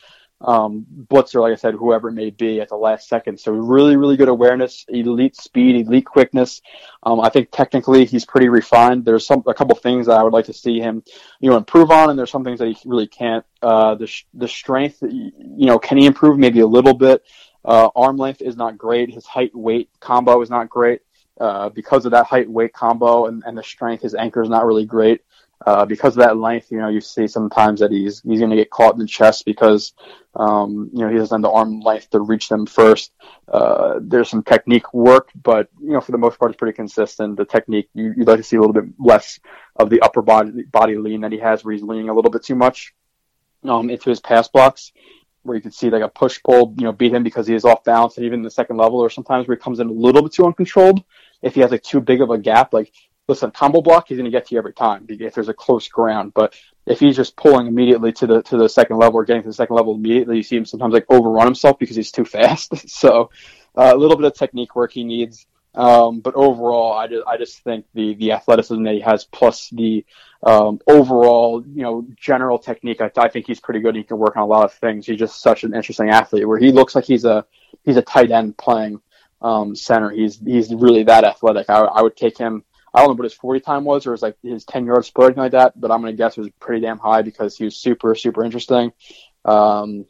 [0.44, 3.40] um, blitzer, like I said, whoever it may be at the last second.
[3.40, 6.62] So really, really good awareness, elite speed, elite quickness.
[7.04, 9.06] Um, I think technically he's pretty refined.
[9.06, 11.04] There's some a couple things that I would like to see him,
[11.40, 13.46] you know, improve on, and there's some things that he really can't.
[13.62, 15.32] Uh, the the strength, you
[15.66, 17.24] know, can he improve maybe a little bit?
[17.64, 19.14] Uh, arm length is not great.
[19.14, 21.02] His height weight combo is not great.
[21.40, 24.66] Uh, because of that height weight combo and, and the strength, his anchor is not
[24.66, 25.22] really great.
[25.66, 28.56] Uh, because of that length, you know, you see sometimes that he's he's going to
[28.56, 29.94] get caught in the chest because,
[30.36, 33.12] um, you know, he doesn't have the arm length to reach them first.
[33.48, 37.38] Uh, there's some technique work, but you know, for the most part, it's pretty consistent.
[37.38, 39.40] The technique you, would like to see a little bit less
[39.76, 42.44] of the upper body body lean that he has, where he's leaning a little bit
[42.44, 42.96] too much
[43.64, 44.92] um, into his pass blocks,
[45.44, 47.66] where you could see like a push pull, you know, beat him because he is
[47.66, 49.92] off balance, and even in the second level, or sometimes where he comes in a
[49.92, 51.04] little bit too uncontrolled.
[51.44, 52.92] If he has like too big of a gap, like
[53.28, 55.88] listen, tumble block, he's going to get to you every time if there's a close
[55.88, 56.34] ground.
[56.34, 56.56] But
[56.86, 59.54] if he's just pulling immediately to the to the second level or getting to the
[59.54, 62.90] second level immediately, you see him sometimes like overrun himself because he's too fast.
[62.90, 63.30] so
[63.78, 65.46] uh, a little bit of technique work he needs.
[65.74, 69.70] Um, but overall, I just I just think the the athleticism that he has plus
[69.70, 70.06] the
[70.44, 73.96] um, overall you know general technique, I, I think he's pretty good.
[73.96, 75.06] He can work on a lot of things.
[75.06, 77.46] He's just such an interesting athlete where he looks like he's a
[77.84, 79.00] he's a tight end playing
[79.42, 80.10] um, center.
[80.10, 81.70] He's he's really that athletic.
[81.70, 84.22] I, I would take him I don't know what his 40 time was or his
[84.22, 86.42] like his 10 yard split or anything like that, but I'm going to guess it
[86.42, 88.92] was pretty damn high because he was super, super interesting.
[89.46, 90.06] Um,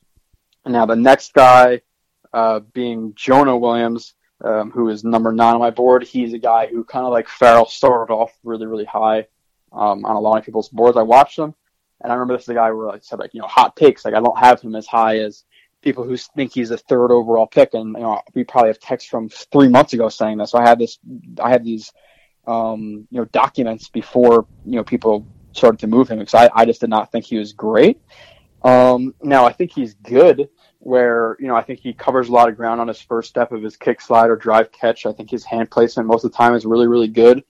[0.66, 1.82] now the next guy,
[2.34, 4.14] uh, being Jonah Williams,
[4.44, 6.04] um, who is number nine on my board.
[6.04, 9.28] He's a guy who kind of like Ferrell started off really, really high
[9.72, 10.98] um, on a lot of people's boards.
[10.98, 11.54] I watched him,
[12.02, 14.06] and I remember this is a guy where I said like you know hot takes.
[14.06, 15.44] Like I don't have him as high as
[15.82, 19.10] people who think he's a third overall pick, and you know we probably have text
[19.10, 20.52] from three months ago saying this.
[20.52, 20.98] So I had this,
[21.40, 21.92] I had these
[22.48, 26.66] um, you know, documents before, you know, people started to move him because I, I
[26.66, 28.02] just did not think he was great.
[28.64, 30.50] Um, now I think he's good
[30.80, 33.52] where, you know, I think he covers a lot of ground on his first step
[33.52, 35.06] of his kick slide or drive catch.
[35.06, 37.44] I think his hand placement most of the time is really, really good.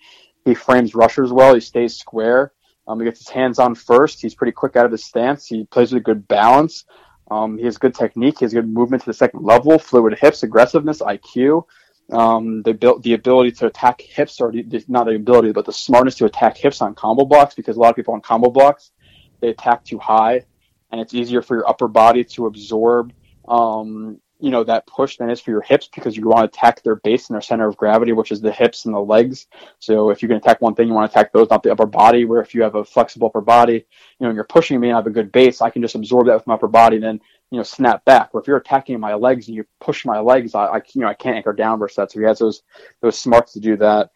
[0.43, 1.54] He frames rushers well.
[1.54, 2.51] He stays square.
[2.88, 4.21] Um, he gets his hands on first.
[4.21, 5.45] He's pretty quick out of his stance.
[5.45, 6.86] He plays with a good balance.
[7.30, 8.39] Um, he has good technique.
[8.39, 11.63] He has good movement to the second level, fluid hips, aggressiveness, IQ
[12.12, 16.15] um, the the ability to attack hips, or the, not the ability, but the smartness
[16.15, 18.91] to attack hips on combo blocks, because a lot of people on combo blocks
[19.39, 20.43] they attack too high,
[20.91, 23.12] and it's easier for your upper body to absorb,
[23.47, 26.58] um, you know, that push than it is for your hips, because you want to
[26.58, 29.47] attack their base and their center of gravity, which is the hips and the legs.
[29.80, 31.86] So if you can attack one thing, you want to attack those, not the upper
[31.86, 32.26] body.
[32.26, 33.82] Where if you have a flexible upper body, you
[34.19, 36.28] know, and you're pushing me and I have a good base, I can just absorb
[36.28, 37.19] that with my upper body, then
[37.51, 38.29] you know, snap back.
[38.33, 41.07] Or if you're attacking my legs and you push my legs, I, I you know,
[41.07, 42.11] I can't anchor down versus that.
[42.11, 42.63] So he has those
[43.01, 44.09] those smarts to do that.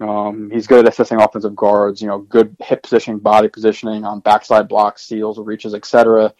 [0.00, 2.00] Um, he's good at assessing offensive guards.
[2.00, 6.32] You know, good hip positioning, body positioning on backside blocks, seals, reaches, etc.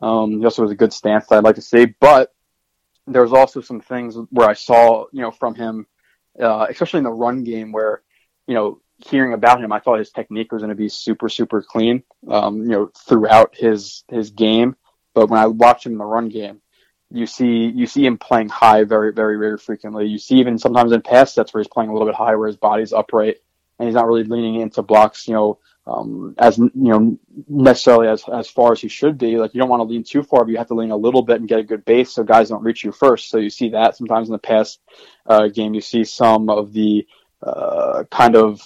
[0.00, 1.86] Um, he also has a good stance that I'd like to see.
[2.00, 2.34] But
[3.06, 5.86] there's also some things where I saw, you know, from him,
[6.40, 8.02] uh, especially in the run game, where
[8.46, 11.62] you know, hearing about him, I thought his technique was going to be super, super
[11.62, 12.02] clean.
[12.28, 14.76] Um, you know, throughout his his game.
[15.14, 16.60] But when I watch him in the run game,
[17.10, 20.06] you see you see him playing high very very very frequently.
[20.06, 22.46] You see even sometimes in pass sets where he's playing a little bit high, where
[22.46, 23.38] his body's upright
[23.78, 25.26] and he's not really leaning into blocks.
[25.26, 27.18] You know, um, as you know
[27.48, 29.36] necessarily as as far as he should be.
[29.38, 31.22] Like you don't want to lean too far, but you have to lean a little
[31.22, 33.28] bit and get a good base so guys don't reach you first.
[33.28, 34.78] So you see that sometimes in the pass
[35.26, 35.74] uh, game.
[35.74, 37.06] You see some of the
[37.42, 38.60] uh, kind of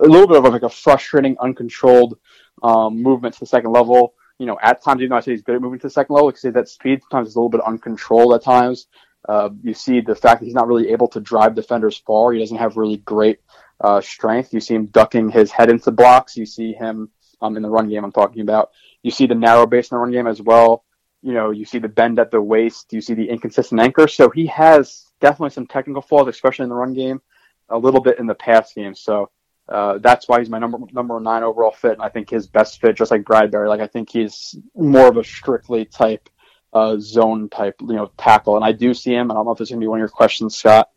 [0.00, 2.18] a little bit of like a frustrating, uncontrolled
[2.62, 5.42] um, movement to the second level you know, at times, even though I say he's
[5.42, 7.50] good at moving to the second level, you say that speed sometimes is a little
[7.50, 8.86] bit uncontrolled at times.
[9.28, 12.32] Uh, you see the fact that he's not really able to drive defenders far.
[12.32, 13.40] He doesn't have really great
[13.80, 14.52] uh, strength.
[14.52, 16.36] You see him ducking his head into blocks.
[16.36, 18.70] You see him um, in the run game I'm talking about.
[19.02, 20.84] You see the narrow base in the run game as well.
[21.22, 22.92] You know, you see the bend at the waist.
[22.92, 24.08] You see the inconsistent anchor.
[24.08, 27.22] So he has definitely some technical flaws, especially in the run game,
[27.70, 28.94] a little bit in the pass game.
[28.94, 29.30] So
[29.68, 32.80] uh, that's why he's my number number nine overall fit, and I think his best
[32.80, 33.68] fit, just like Bradbury.
[33.68, 36.28] Like I think he's more of a strictly type
[36.74, 38.56] uh, zone type, you know, tackle.
[38.56, 39.30] And I do see him.
[39.30, 40.90] I don't know if this is gonna be one of your questions, Scott,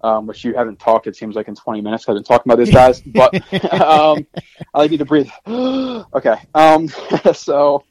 [0.00, 1.06] um, which you haven't talked.
[1.06, 3.34] It seems like in 20 minutes I've been talking about these guys, but
[3.82, 4.26] um,
[4.72, 5.28] I need to breathe.
[5.46, 6.88] okay, um,
[7.34, 7.84] so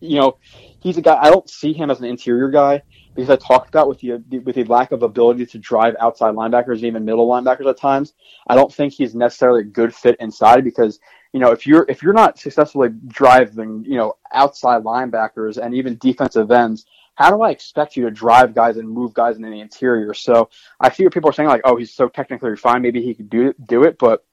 [0.00, 0.38] you know,
[0.80, 1.18] he's a guy.
[1.20, 2.82] I don't see him as an interior guy
[3.14, 6.76] because I talked about with the with the lack of ability to drive outside linebackers,
[6.76, 8.14] and even middle linebackers at times.
[8.46, 11.00] I don't think he's necessarily a good fit inside because
[11.32, 15.98] you know if you're if you're not successfully driving you know outside linebackers and even
[15.98, 16.86] defensive ends.
[17.16, 20.14] How do I expect you to drive guys and move guys in the interior?
[20.14, 23.12] So I see what people are saying, like, "Oh, he's so technically refined, maybe he
[23.12, 24.24] could do do it," but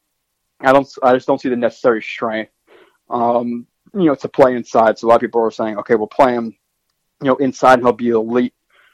[0.59, 0.87] I don't.
[1.01, 2.51] I just don't see the necessary strength,
[3.09, 4.99] um, you know, to play inside.
[4.99, 6.55] So a lot of people are saying, okay, we'll play him,
[7.21, 8.53] you know, inside, and he'll be elite,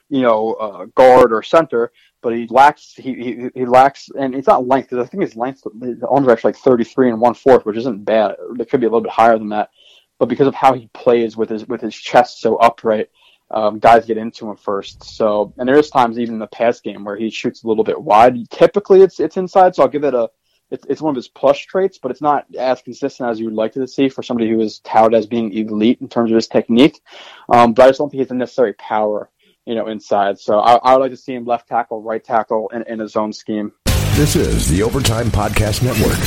[0.09, 1.91] you know, uh, guard or center.
[2.21, 2.93] But he lacks.
[2.93, 6.27] He, he he lacks, and it's not length because I think his length, his arms
[6.27, 8.35] are actually like 33 and one fourth, which isn't bad.
[8.59, 9.71] It could be a little bit higher than that.
[10.19, 13.09] But because of how he plays with his with his chest so upright,
[13.49, 15.03] um, guys get into him first.
[15.03, 17.83] So, and there is times even in the pass game where he shoots a little
[17.83, 18.37] bit wide.
[18.51, 20.29] Typically, it's it's inside, so I'll give it a
[20.71, 23.53] it's, it's one of his plus traits, but it's not as consistent as you would
[23.53, 26.47] like to see for somebody who is touted as being elite in terms of his
[26.47, 27.01] technique.
[27.49, 29.29] Um, but I just don't think he has the necessary power,
[29.65, 30.39] you know, inside.
[30.39, 33.15] So I, I would like to see him left tackle, right tackle in, in his
[33.15, 33.73] own scheme.
[34.13, 36.17] This is the Overtime Podcast Network.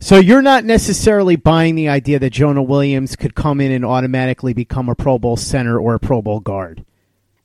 [0.00, 4.54] So you're not necessarily buying the idea that Jonah Williams could come in and automatically
[4.54, 6.84] become a Pro Bowl center or a Pro Bowl guard.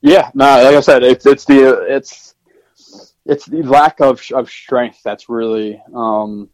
[0.01, 2.34] Yeah, no, like I said, it's it's the it's
[3.26, 6.49] it's the lack of of strength that's really um,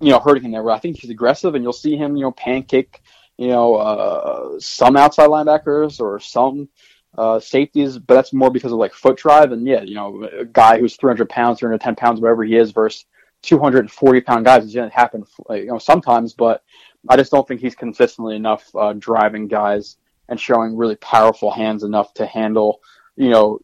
[0.00, 0.70] you know hurting him there.
[0.70, 3.02] I think he's aggressive, and you'll see him you know pancake
[3.36, 6.68] you know uh, some outside linebackers or some
[7.16, 9.52] uh, safeties, but that's more because of like foot drive.
[9.52, 13.06] And yeah, you know, a guy who's 300 pounds, 310 pounds, whatever he is, versus
[13.42, 14.72] 240 pound guys.
[14.72, 16.34] Going to happen, you know, sometimes.
[16.34, 16.62] But
[17.08, 19.96] I just don't think he's consistently enough uh, driving guys
[20.28, 22.80] and showing really powerful hands enough to handle
[23.16, 23.58] you know,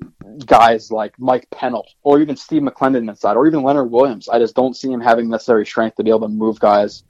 [0.46, 4.28] guys like Mike Pennel or even Steve McLendon inside or even Leonard Williams.
[4.28, 7.05] I just don't see him having necessary strength to be able to move guys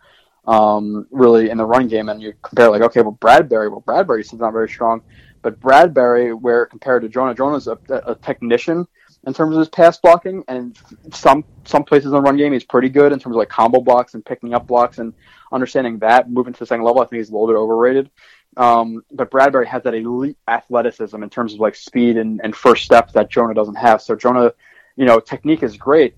[0.46, 2.08] um, really in the run game.
[2.08, 5.02] And you compare like, okay, well, Bradbury, well, Bradbury seems not very strong,
[5.42, 8.86] but Bradbury, where compared to Jonah, Jonah's a, a technician
[9.26, 10.76] in terms of his pass blocking, and
[11.12, 13.80] some some places in the run game he's pretty good in terms of like combo
[13.80, 15.14] blocks and picking up blocks and
[15.52, 16.30] understanding that.
[16.30, 18.10] Moving to the second level, I think he's a little bit overrated.
[18.56, 22.84] Um, but Bradbury has that elite athleticism in terms of like speed and, and first
[22.84, 24.02] steps that Jonah doesn't have.
[24.02, 24.52] So Jonah,
[24.96, 26.16] you know, technique is great,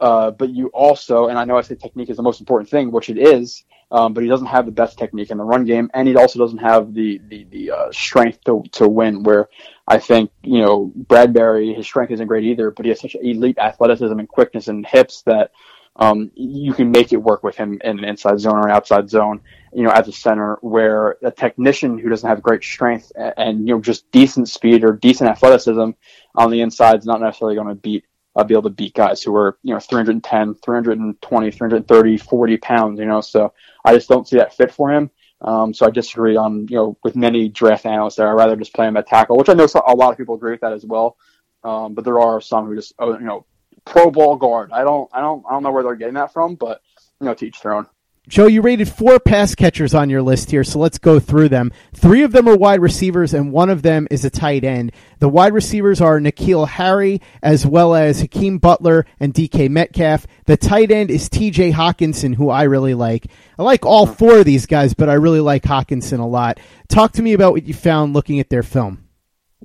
[0.00, 2.92] uh, but you also, and I know I say technique is the most important thing,
[2.92, 3.64] which it is,
[3.94, 6.40] um, but he doesn't have the best technique in the run game, and he also
[6.40, 9.22] doesn't have the the, the uh, strength to, to win.
[9.22, 9.48] Where
[9.86, 13.58] I think you know Bradbury, his strength isn't great either, but he has such elite
[13.58, 15.52] athleticism and quickness and hips that
[15.94, 19.08] um, you can make it work with him in an inside zone or an outside
[19.08, 19.40] zone
[19.72, 23.68] you know, as a center, where a technician who doesn't have great strength and, and
[23.68, 25.90] you know just decent speed or decent athleticism
[26.34, 28.04] on the inside is not necessarily going to beat
[28.36, 32.98] uh, be able to beat guys who are you know 310, 320, 330, 40 pounds.
[32.98, 33.52] You know, so
[33.84, 35.10] I just don't see that fit for him.
[35.40, 38.28] Um, so I disagree on you know with many draft analysts there.
[38.28, 40.52] I'd rather just play him at tackle, which I know a lot of people agree
[40.52, 41.16] with that as well.
[41.62, 43.44] Um, but there are some who just oh, you know
[43.84, 44.70] Pro Bowl guard.
[44.72, 46.80] I don't I don't I don't know where they're getting that from, but
[47.20, 47.86] you know to each their own.
[48.26, 51.70] Joe, you rated four pass catchers on your list here, so let's go through them.
[51.92, 54.92] Three of them are wide receivers, and one of them is a tight end.
[55.18, 60.26] The wide receivers are N'Keal Harry, as well as Hakeem Butler and DK Metcalf.
[60.46, 63.26] The tight end is TJ Hockenson, who I really like.
[63.58, 66.60] I like all four of these guys, but I really like Hockenson a lot.
[66.88, 69.06] Talk to me about what you found looking at their film.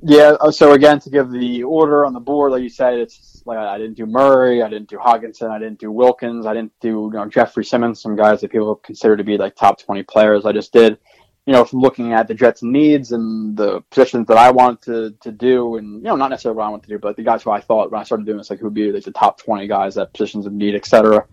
[0.01, 3.16] Yeah, uh, so again, to give the order on the board, like you said, it's
[3.49, 6.73] like I didn't do Murray, I didn't do Hockenson, I didn't do Wilkins, I didn't
[6.79, 10.03] do you know Jeffrey Simmons, some guys that people consider to be like top twenty
[10.03, 10.45] players.
[10.45, 10.97] I just did,
[11.45, 15.11] you know, from looking at the Jets' needs and the positions that I wanted to
[15.21, 17.43] to do, and you know, not necessarily what I wanted to do, but the guys
[17.43, 19.41] who I thought when I started doing this, like who would be like the top
[19.41, 21.25] twenty guys at positions of need, etc.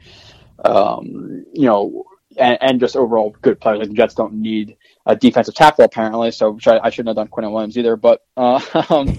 [0.64, 2.04] Um, you know,
[2.38, 3.80] and, and just overall good players.
[3.80, 7.28] Like the Jets don't need a defensive tackle apparently, so I, I, shouldn't have done
[7.28, 7.96] Quinnen Williams either.
[7.96, 8.60] But uh,
[8.90, 9.16] um,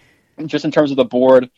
[0.46, 1.50] just in terms of the board,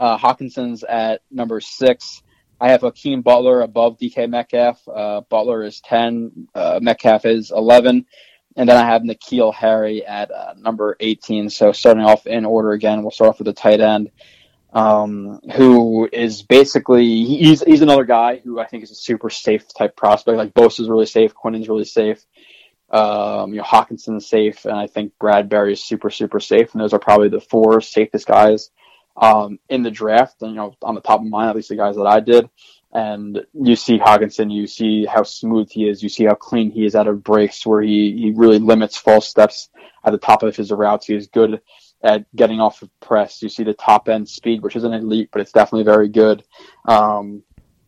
[0.00, 2.22] uh, Hockenson's at number six.
[2.60, 4.82] I have Hakeem Butler above DK Metcalf.
[4.88, 6.48] Uh, Butler is ten.
[6.54, 8.06] Uh, Metcalf is eleven.
[8.56, 11.50] And then I have N'Keal Harry at uh, number 18.
[11.50, 14.10] So starting off in order again, we'll start off with the tight end
[14.72, 19.64] um, who is basically he's he's another guy who I think is a super safe
[19.74, 20.38] type prospect.
[20.38, 22.24] Like Bosa's really safe, Quinnen's really safe.
[22.90, 26.72] Um, you know, Hockenson's safe, and I think Bradbury is super super safe.
[26.72, 28.70] And those are probably the four safest guys
[29.20, 30.42] um, in the draft.
[30.42, 32.48] And you know, on the top of mind, at least the guys that I did.
[32.92, 36.84] And you see Hockenson, you see how smooth he is, you see how clean he
[36.84, 39.68] is out of breaks, where he he really limits false steps
[40.04, 41.06] at the top of his routes.
[41.06, 41.60] He is good
[42.02, 43.42] at getting off of press.
[43.42, 46.42] You see the top end speed, which isn't elite, but it's definitely very good.
[46.86, 47.44] Um,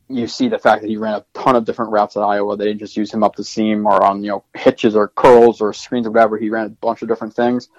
[0.09, 2.57] you see the fact that he ran a ton of different routes at Iowa.
[2.57, 5.61] They didn't just use him up the seam or on you know hitches or curls
[5.61, 6.39] or screens or whatever.
[6.39, 7.71] He ran a bunch of different things.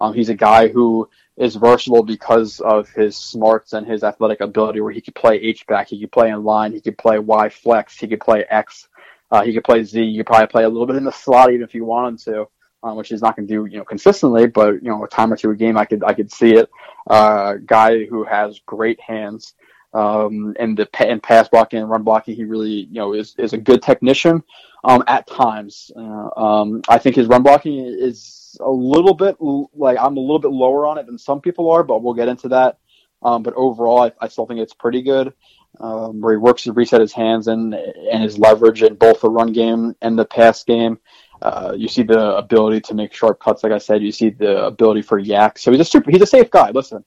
[0.00, 4.80] Um, he's a guy who is versatile because of his smarts and his athletic ability,
[4.80, 7.48] where he could play H back, he could play in line, he could play Y
[7.48, 8.88] flex, he could play X,
[9.30, 10.02] uh, he could play Z.
[10.02, 12.48] You could probably play a little bit in the slot even if you wanted to,
[12.82, 15.32] um, which he's not going to do you know consistently, but you know a time
[15.32, 16.68] or two a game, I could I could see it.
[17.08, 19.54] Uh, guy who has great hands
[19.92, 23.52] um, and the and pass blocking and run blocking, he really you know is is
[23.52, 24.42] a good technician.
[24.82, 29.36] Um, at times, uh, um, I think his run blocking is a little bit
[29.74, 32.28] like I'm a little bit lower on it than some people are, but we'll get
[32.28, 32.78] into that.
[33.22, 35.34] Um, but overall, I, I, still think it's pretty good.
[35.78, 39.28] Um, where he works to reset his hands and and his leverage in both the
[39.28, 40.98] run game and the pass game.
[41.42, 44.02] Uh, you see the ability to make sharp cuts, like I said.
[44.02, 45.58] You see the ability for YAC.
[45.58, 46.10] So he's a super.
[46.10, 46.70] He's a safe guy.
[46.70, 47.04] Listen,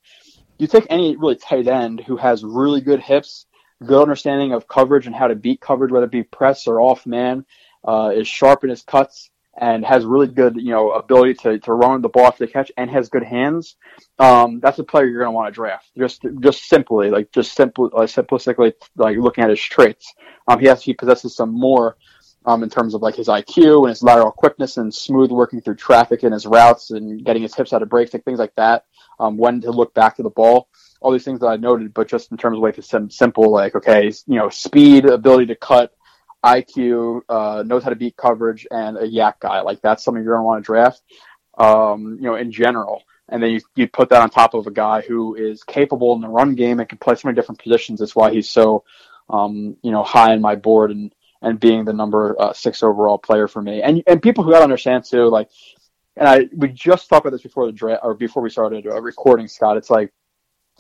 [0.57, 3.45] you take any really tight end who has really good hips,
[3.85, 7.05] good understanding of coverage and how to beat coverage, whether it be press or off
[7.05, 7.45] man,
[7.83, 11.73] uh, is sharp in his cuts and has really good, you know, ability to, to
[11.73, 13.75] run the ball after the catch and has good hands.
[14.17, 15.91] Um, that's a player you're going to want to draft.
[15.97, 20.13] Just, just simply, like, just simple, uh, simplistically, like looking at his traits.
[20.47, 21.97] Um, he has, he possesses some more,
[22.45, 25.75] um, in terms of like his IQ and his lateral quickness and smooth working through
[25.75, 28.85] traffic and his routes and getting his hips out of breaks, like things like that
[29.19, 30.67] um, when to look back to the ball,
[31.01, 33.75] all these things that I noted, but just in terms of like the simple, like,
[33.75, 35.93] okay, you know, speed, ability to cut,
[36.43, 39.61] IQ, uh, knows how to beat coverage, and a YAC guy.
[39.61, 41.01] Like, that's something you're to want to draft,
[41.57, 43.03] um, you know, in general.
[43.29, 46.21] And then you, you put that on top of a guy who is capable in
[46.21, 47.99] the run game and can play so many different positions.
[47.99, 48.83] That's why he's so,
[49.29, 51.13] um, you know, high in my board and,
[51.43, 53.81] and being the number uh, six overall player for me.
[53.81, 55.49] And, and people who got to understand too, like,
[56.15, 59.01] and I we just talked about this before the draft or before we started uh,
[59.01, 59.77] recording, Scott.
[59.77, 60.13] It's like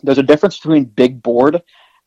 [0.01, 1.61] there's a difference between big board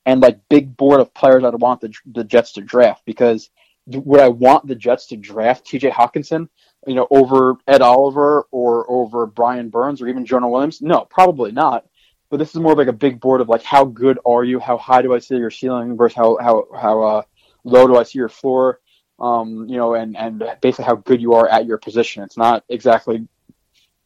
[0.04, 3.50] and like big board of players I'd want the the Jets to draft because
[3.86, 5.90] would I want the Jets to draft T.J.
[5.90, 6.48] Hockenson,
[6.86, 10.82] you know, over Ed Oliver or over Brian Burns or even Jonah Williams?
[10.82, 11.86] No, probably not.
[12.28, 14.58] But this is more like a big board of like how good are you?
[14.58, 17.22] How high do I see your ceiling versus how how how uh,
[17.66, 18.80] low do I see your floor?
[19.18, 22.22] um, you know, and, and basically how good you are at your position.
[22.22, 23.26] It's not exactly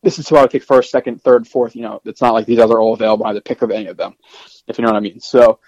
[0.02, 1.76] this is who I would take first, second, third, fourth.
[1.76, 3.26] You know, it's not like these others are all available.
[3.26, 4.16] I have to pick of any of them,
[4.66, 5.20] if you know what I mean.
[5.20, 5.58] So,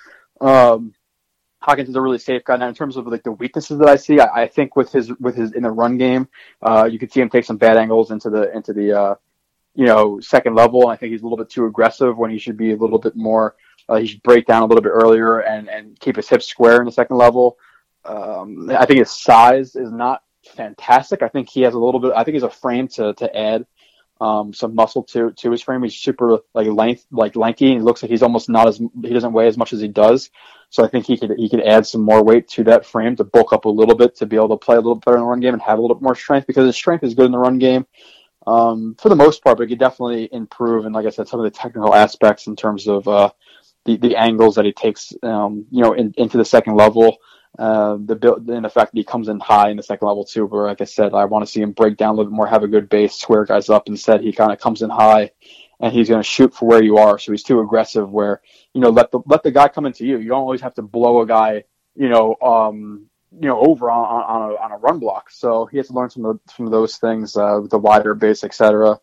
[0.40, 0.94] um,
[1.60, 2.56] Hawkins is a really safe guy.
[2.56, 5.12] Now, in terms of like the weaknesses that I see, I, I think with his
[5.20, 6.28] with his in the run game,
[6.62, 9.14] uh, you could see him take some bad angles into the into the uh,
[9.74, 10.82] you know second level.
[10.82, 12.98] And I think he's a little bit too aggressive when he should be a little
[12.98, 13.54] bit more.
[13.88, 16.80] Uh, he should break down a little bit earlier and and keep his hips square
[16.80, 17.58] in the second level.
[18.04, 20.22] Um, I think his size is not
[20.54, 21.22] fantastic.
[21.22, 22.12] I think he has a little bit.
[22.16, 23.66] I think he's a frame to to add
[24.20, 25.82] um, some muscle to to his frame.
[25.82, 27.72] He's super like length like lanky.
[27.72, 29.88] And he looks like he's almost not as he doesn't weigh as much as he
[29.88, 30.30] does.
[30.70, 33.24] So I think he could he could add some more weight to that frame to
[33.24, 35.28] bulk up a little bit to be able to play a little better in the
[35.28, 37.32] run game and have a little bit more strength because his strength is good in
[37.32, 37.86] the run game.
[38.46, 40.84] Um, for the most part, but he could definitely improve.
[40.84, 43.30] And like I said, some of the technical aspects in terms of uh,
[43.84, 47.18] the the angles that he takes, um, you know, in, into the second level.
[47.58, 50.48] Uh, the build, in effect, he comes in high in the second level too.
[50.48, 52.46] But like I said, I want to see him break down a little bit more,
[52.46, 53.88] have a good base, square guys up.
[53.88, 55.32] Instead, he kind of comes in high,
[55.78, 57.18] and he's going to shoot for where you are.
[57.18, 58.10] So he's too aggressive.
[58.10, 58.40] Where
[58.72, 60.18] you know, let the let the guy come into you.
[60.18, 63.06] You don't always have to blow a guy, you know, um,
[63.38, 65.30] you know, over on, on, a on a run block.
[65.30, 68.44] So he has to learn some of some of those things, uh, the wider base,
[68.44, 68.98] etc.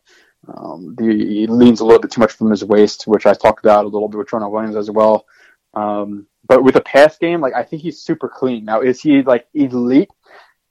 [0.48, 3.64] Um, the, he leans a little bit too much from his waist, which I talked
[3.64, 5.26] about a little bit with Jonah Williams as well.
[5.74, 8.64] Um, but with a pass game, like I think he's super clean.
[8.64, 10.10] Now, is he like elite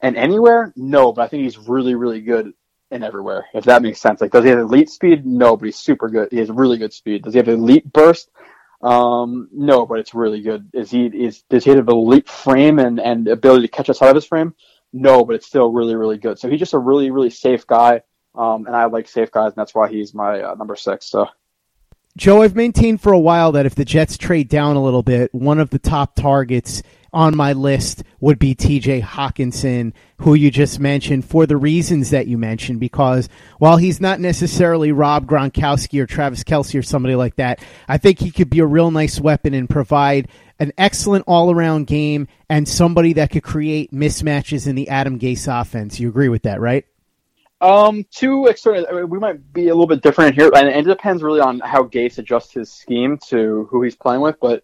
[0.02, 0.74] and anywhere?
[0.76, 2.52] No, but I think he's really, really good
[2.92, 3.46] in everywhere.
[3.54, 4.20] If that makes sense.
[4.20, 5.26] Like, does he have elite speed?
[5.26, 6.28] No, but he's super good.
[6.32, 7.24] He has really good speed.
[7.24, 8.30] Does he have elite burst?
[8.82, 10.70] Um, no, but it's really good.
[10.74, 14.16] Is he is does he have elite frame and and ability to catch outside of
[14.16, 14.54] his frame?
[14.92, 16.40] No, but it's still really, really good.
[16.40, 18.02] So he's just a really, really safe guy.
[18.36, 21.06] Um, and I like safe guys, and that's why he's my uh, number six.
[21.06, 21.28] So.
[22.18, 25.34] Joe, I've maintained for a while that if the Jets trade down a little bit,
[25.34, 26.84] one of the top targets
[27.14, 32.28] on my list would be TJ Hockenson, who you just mentioned, for the reasons that
[32.28, 32.80] you mentioned.
[32.80, 37.98] Because while he's not necessarily Rob Gronkowski or Travis Kelce or somebody like that, I
[37.98, 40.28] think he could be a real nice weapon and provide
[40.60, 45.48] an excellent all around game and somebody that could create mismatches in the Adam Gase
[45.62, 46.00] offense.
[46.00, 46.86] You agree with that, right?
[47.62, 49.08] Um, two external.
[49.08, 52.18] We might be a little bit different here, and it depends really on how Gase
[52.18, 54.38] adjusts his scheme to who he's playing with.
[54.40, 54.64] But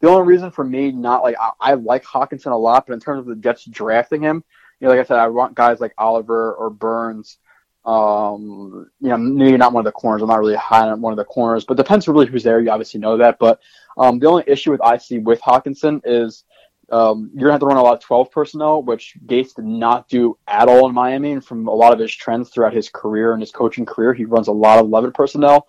[0.00, 3.00] the only reason for me not like I, I like Hockenson a lot, but in
[3.00, 4.44] terms of the Jets drafting him,
[4.80, 7.38] you know, like I said, I want guys like Oliver or Burns.
[7.84, 10.22] Um, you know, maybe not one of the corners.
[10.22, 12.60] I'm not really high on one of the corners, but depends really who's there.
[12.60, 13.38] You obviously know that.
[13.38, 13.60] But
[13.96, 16.44] um, the only issue with I see with Hockenson is
[16.90, 20.08] um, you're gonna have to run a lot of 12 personnel, which Gase did not
[20.08, 21.32] do at all in Miami.
[21.32, 24.24] And from a lot of his trends throughout his career and his coaching career, he
[24.24, 25.66] runs a lot of 11 personnel.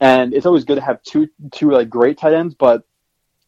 [0.00, 2.84] And it's always good to have two two like great tight ends, but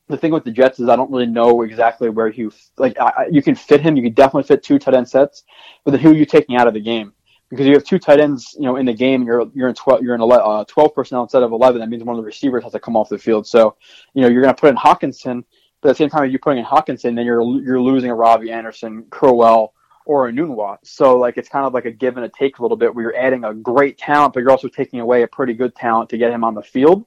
[0.08, 2.98] the thing with the Jets is I don't really know exactly where you like.
[2.98, 3.96] I, you can fit him.
[3.96, 5.44] You can definitely fit two tight end sets,
[5.84, 7.12] but then who are you taking out of the game?
[7.50, 9.24] Because you have two tight ends, you know, in the game.
[9.24, 10.02] You're you're in twelve.
[10.02, 11.80] You're in 11, uh, twelve personnel instead of eleven.
[11.80, 13.46] That means one of the receivers has to come off the field.
[13.46, 13.76] So,
[14.14, 15.44] you know, you're going to put in Hockenson,
[15.86, 18.14] but at the same time, if you're putting in Hockenson, then you're you're losing a
[18.16, 19.72] Robbie Anderson, Crowell,
[20.04, 20.78] or a Enunwa.
[20.82, 23.04] So like it's kind of like a give and a take a little bit, where
[23.04, 26.18] you're adding a great talent, but you're also taking away a pretty good talent to
[26.18, 27.06] get him on the field.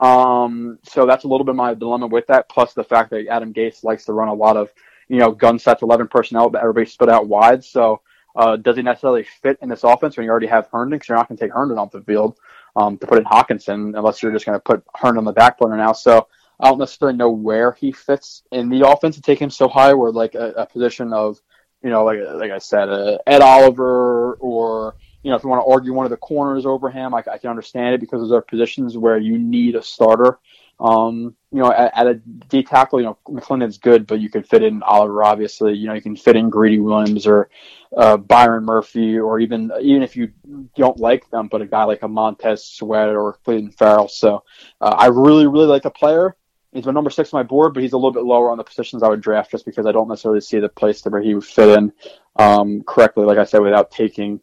[0.00, 2.48] Um, so that's a little bit my dilemma with that.
[2.48, 4.72] Plus the fact that Adam Gase likes to run a lot of,
[5.06, 7.62] you know, gun sets, 11 personnel, but everybody split out wide.
[7.62, 8.00] So,
[8.34, 10.98] uh, does he necessarily fit in this offense when you already have Herndon?
[10.98, 12.40] Because you're not going to take Herndon off the field,
[12.74, 15.60] um, to put in Hockenson unless you're just going to put Herndon on the back
[15.60, 15.92] burner now.
[15.92, 16.26] So
[16.58, 19.94] I don't necessarily know where he fits in the offense to take him so high
[19.94, 21.40] where like a, a position of,
[21.82, 25.64] you know, like, like I said, uh, Ed Oliver or, you know, if you want
[25.64, 28.32] to argue one of the corners over him, I, I can understand it because those
[28.32, 30.38] are positions where you need a starter.
[30.78, 34.46] Um, you know, at, at a D tackle, you know, McLendon's good, but you could
[34.46, 35.74] fit in Oliver, obviously.
[35.74, 37.48] You know, you can fit in Greedy Williams or
[37.96, 40.32] uh, Byron Murphy, or even even if you
[40.76, 44.08] don't like them, but a guy like a Montez Sweat or Clelin Ferrell.
[44.08, 44.44] So
[44.80, 46.36] uh, I really, really like the player.
[46.76, 48.64] He's my number six on my board, but he's a little bit lower on the
[48.64, 51.44] positions I would draft just because I don't necessarily see the place where he would
[51.44, 51.92] fit in
[52.36, 54.40] um, correctly, like I said, without taking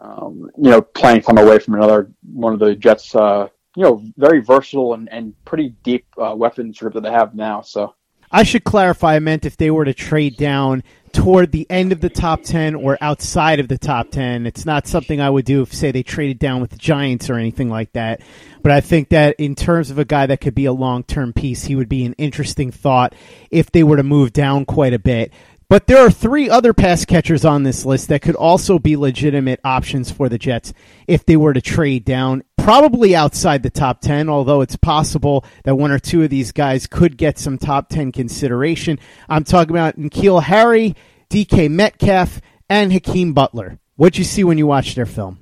[0.00, 4.02] um, you know, playing time away from another one of the Jets, uh, you know,
[4.16, 7.62] very versatile and, and pretty deep uh, weapons group that they have now.
[7.62, 7.94] So
[8.30, 9.16] I should clarify.
[9.16, 12.74] I meant if they were to trade down toward the end of the top 10
[12.74, 14.46] or outside of the top 10.
[14.46, 17.34] It's not something I would do if, say, they traded down with the Giants or
[17.34, 18.20] anything like that.
[18.62, 21.32] But I think that in terms of a guy that could be a long term
[21.32, 23.14] piece, he would be an interesting thought
[23.50, 25.32] if they were to move down quite a bit.
[25.68, 29.60] But there are three other pass catchers on this list that could also be legitimate
[29.64, 30.72] options for the Jets
[31.06, 35.74] if they were to trade down, probably outside the top 10, although it's possible that
[35.74, 38.98] one or two of these guys could get some top 10 consideration.
[39.26, 40.94] I'm talking about N'Keal Harry,
[41.30, 43.78] DK Metcalf, and Hakeem Butler.
[43.96, 45.38] What'd you see when you watched their film?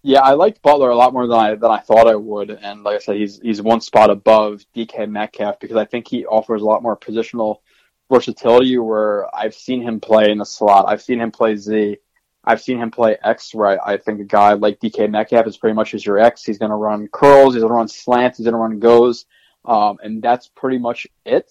[0.00, 2.82] Yeah, I liked Butler a lot more than I than I thought I would, and
[2.82, 6.62] like I said, he's he's one spot above DK Metcalf because I think he offers
[6.62, 7.56] a lot more positional
[8.10, 10.86] versatility where I've seen him play in the slot.
[10.88, 11.98] I've seen him play Z.
[12.50, 13.78] I've seen him play X, right?
[13.84, 16.44] I think a guy like DK Metcalf is pretty much as your X.
[16.44, 19.26] He's going to run curls, he's going to run slants, he's going to run goes,
[19.64, 21.48] um, and that's pretty much it.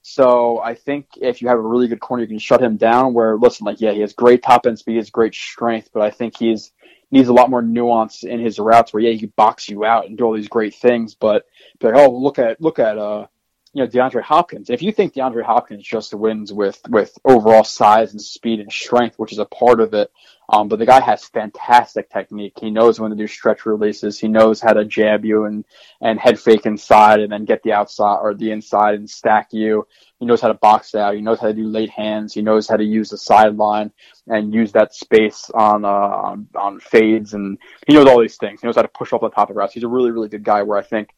[0.00, 3.12] So I think if you have a really good corner, you can shut him down.
[3.12, 6.02] Where listen, like yeah, he has great top end speed, he has great strength, but
[6.02, 6.72] I think he's
[7.10, 8.92] needs a lot more nuance in his routes.
[8.92, 11.44] Where yeah, he box you out and do all these great things, but
[11.82, 13.26] like oh look at look at uh
[13.74, 14.70] you know DeAndre Hopkins.
[14.70, 19.18] If you think DeAndre Hopkins just wins with with overall size and speed and strength,
[19.18, 20.10] which is a part of it,
[20.50, 22.54] um, but the guy has fantastic technique.
[22.58, 24.18] He knows when to do stretch releases.
[24.18, 25.64] He knows how to jab you and
[26.00, 29.86] and head fake inside and then get the outside or the inside and stack you.
[30.18, 31.14] He knows how to box out.
[31.14, 32.32] He knows how to do late hands.
[32.32, 33.92] He knows how to use the sideline
[34.26, 38.60] and use that space on uh, on, on fades and he knows all these things.
[38.60, 39.74] He knows how to push off the top of routes.
[39.74, 40.62] He's a really really good guy.
[40.62, 41.10] Where I think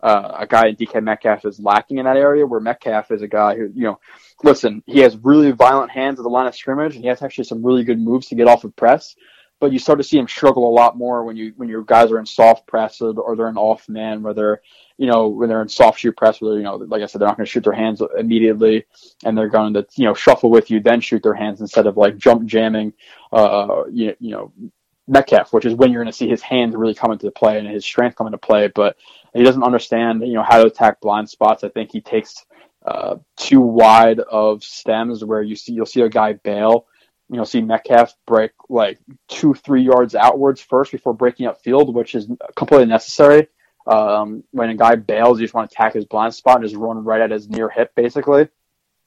[0.00, 3.28] uh, a guy in DK Metcalf is lacking in that area, where Metcalf is a
[3.28, 4.00] guy who, you know,
[4.42, 7.44] listen, he has really violent hands at the line of scrimmage, and he has actually
[7.44, 9.16] some really good moves to get off of press.
[9.60, 12.12] But you start to see him struggle a lot more when you when your guys
[12.12, 14.62] are in soft press or, or they're in off man, where they're
[14.98, 17.26] you know when they're in soft shoe press, where you know like I said, they're
[17.26, 18.86] not going to shoot their hands immediately,
[19.24, 21.96] and they're going to you know shuffle with you, then shoot their hands instead of
[21.96, 22.92] like jump jamming,
[23.32, 24.52] uh, you, you know
[25.08, 27.66] Metcalf, which is when you're going to see his hands really come into play and
[27.66, 28.68] his strength come into play.
[28.68, 28.96] But
[29.34, 31.64] he doesn't understand, you know, how to attack blind spots.
[31.64, 32.44] I think he takes
[32.86, 36.86] uh, too wide of stems where you see you'll see a guy bail.
[37.30, 38.98] You'll see Metcalf break like
[39.28, 43.48] two, three yards outwards first before breaking up field, which is completely necessary.
[43.86, 46.76] Um, when a guy bails, you just want to attack his blind spot and just
[46.76, 48.48] run right at his near hip, basically.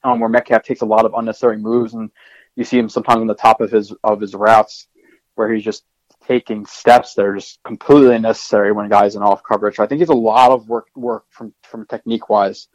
[0.04, 2.10] Um, where Metcalf takes a lot of unnecessary moves, and
[2.56, 4.88] you see him sometimes on the top of his of his routes,
[5.34, 5.84] where he's just
[6.26, 9.78] taking steps that are just completely unnecessary when a guy's in off coverage.
[9.78, 12.68] I think he's a lot of work work from from technique wise,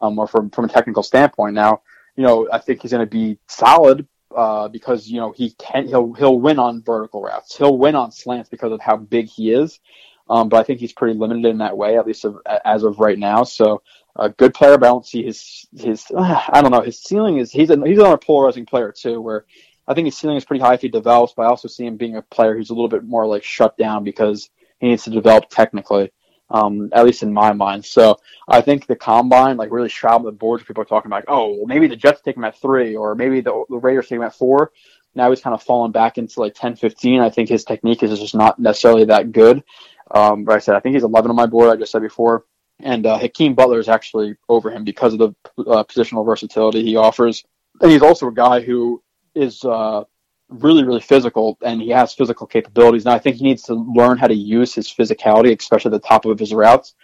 [0.00, 1.54] um, or from from a technical standpoint.
[1.54, 1.82] Now,
[2.16, 5.86] you know, I think he's going to be solid uh, because you know he can
[5.86, 7.56] he'll he'll win on vertical routes.
[7.56, 9.80] He'll win on slants because of how big he is.
[10.28, 12.98] Um, but I think he's pretty limited in that way, at least of, as of
[12.98, 13.44] right now.
[13.44, 13.82] So
[14.16, 16.06] a good player, but I his his.
[16.14, 16.80] Uh, I don't know.
[16.80, 19.44] His ceiling is he's a, he's another polarizing player too, where
[19.86, 21.96] I think his ceiling is pretty high if he develops, but I also see him
[21.96, 25.10] being a player who's a little bit more like shut down because he needs to
[25.10, 26.10] develop technically.
[26.50, 27.84] um, at least in my mind.
[27.84, 28.18] So
[28.48, 30.64] I think the combine like really shot the boards.
[30.64, 33.40] People are talking about, oh, well, maybe the Jets take him at three, or maybe
[33.40, 34.72] the, the Raiders take him at four.
[35.14, 37.20] Now he's kind of fallen back into like 10, 15.
[37.20, 39.62] I think his technique is just not necessarily that good.
[40.10, 41.70] Um, but I said I think he's 11 on my board.
[41.70, 42.44] I just said before,
[42.80, 45.28] and uh, Hakeem Butler is actually over him because of the
[45.62, 47.44] uh, positional versatility he offers,
[47.80, 49.02] and he's also a guy who
[49.34, 50.04] is uh,
[50.48, 53.04] really, really physical, and he has physical capabilities.
[53.04, 56.08] Now, I think he needs to learn how to use his physicality, especially at the
[56.08, 56.94] top of his routes.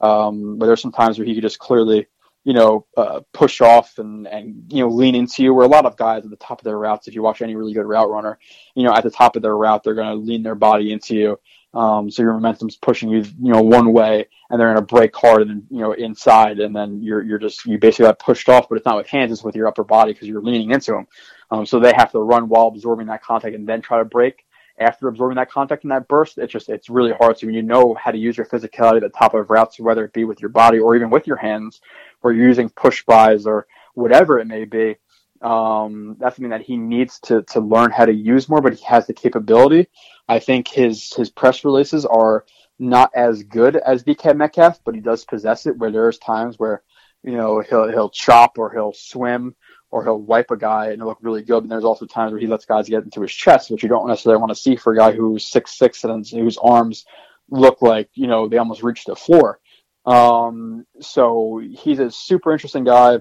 [0.00, 2.06] Um, but there's some times where he could just clearly,
[2.44, 5.52] you know, uh, push off and, and, you know, lean into you.
[5.54, 7.56] Where a lot of guys at the top of their routes, if you watch any
[7.56, 8.38] really good route runner,
[8.74, 11.14] you know, at the top of their route, they're going to lean their body into
[11.16, 11.40] you.
[11.74, 15.14] Um, so your momentum's pushing you, you know, one way, and they're going to break
[15.14, 18.68] hard and you know inside, and then you're you're just you basically got pushed off,
[18.68, 21.06] but it's not with hands, it's with your upper body because you're leaning into them.
[21.50, 24.44] Um, so they have to run while absorbing that contact and then try to break
[24.78, 26.38] after absorbing that contact in that burst.
[26.38, 27.38] It's just it's really hard.
[27.38, 30.04] So when you know how to use your physicality at the top of routes, whether
[30.04, 31.80] it be with your body or even with your hands,
[32.22, 34.96] or you're using push bys or whatever it may be,
[35.42, 38.60] um, that's something that he needs to to learn how to use more.
[38.60, 39.88] But he has the capability.
[40.28, 42.44] I think his his press releases are
[42.78, 45.76] not as good as DK Metcalf, but he does possess it.
[45.76, 46.82] Where there's times where
[47.22, 49.54] you know he'll he'll chop or he'll swim
[49.90, 51.62] or he'll wipe a guy and it'll look really good.
[51.62, 54.06] And there's also times where he lets guys get into his chest, which you don't
[54.06, 57.06] necessarily want to see for a guy who's six six and whose arms
[57.50, 59.58] look like you know they almost reach the floor.
[60.04, 63.18] Um, so he's a super interesting guy.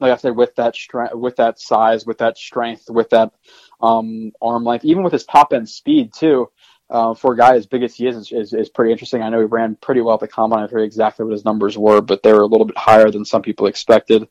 [0.00, 3.32] Like I said, with that strength, with that size, with that strength, with that
[3.80, 6.50] um, arm length, even with his top end speed too.
[6.90, 9.22] Uh, for a guy as big as he is, is, is, is pretty interesting.
[9.22, 10.62] I know he ran pretty well at the combine.
[10.62, 13.24] I forget exactly what his numbers were, but they were a little bit higher than
[13.24, 14.28] some people expected.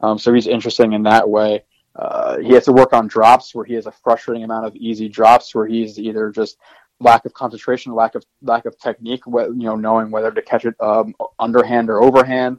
[0.00, 1.64] Um, so he's interesting in that way.
[1.96, 5.08] Uh, he has to work on drops where he has a frustrating amount of easy
[5.08, 6.56] drops where he's either just
[7.00, 10.74] lack of concentration, lack of lack of technique, you know, knowing whether to catch it
[10.80, 12.58] um, underhand or overhand,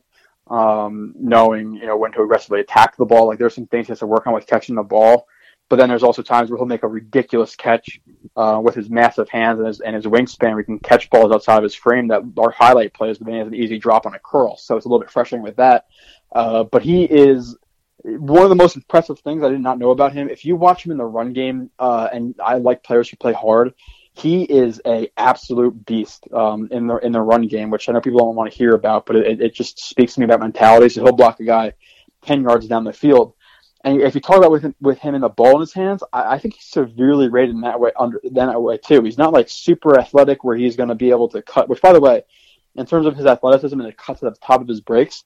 [0.50, 3.28] um, knowing you know when to aggressively attack the ball.
[3.28, 5.28] Like there's some things he has to work on with catching the ball.
[5.70, 8.02] But then there's also times where he'll make a ridiculous catch
[8.36, 10.58] uh, with his massive hands and his, and his wingspan.
[10.58, 13.40] He can catch balls outside of his frame that are highlight plays, but then he
[13.40, 14.58] has an easy drop on a curl.
[14.58, 15.86] So it's a little bit frustrating with that.
[16.32, 17.58] Uh, but he is
[18.04, 20.30] one of the most impressive things I did not know about him.
[20.30, 23.34] If you watch him in the run game, uh, and I like players who play
[23.34, 23.74] hard,
[24.14, 28.02] he is a absolute beast um, in the in the run game, which I know
[28.02, 30.90] people don't want to hear about, but it, it just speaks to me about mentality.
[30.90, 31.74] So he'll block a guy
[32.22, 33.34] ten yards down the field,
[33.84, 36.04] and if you talk about with him, with him in the ball in his hands,
[36.12, 39.02] I, I think he's severely rated in that way under that way too.
[39.04, 41.70] He's not like super athletic where he's going to be able to cut.
[41.70, 42.24] Which, by the way,
[42.76, 45.24] in terms of his athleticism and the cuts at the top of his breaks,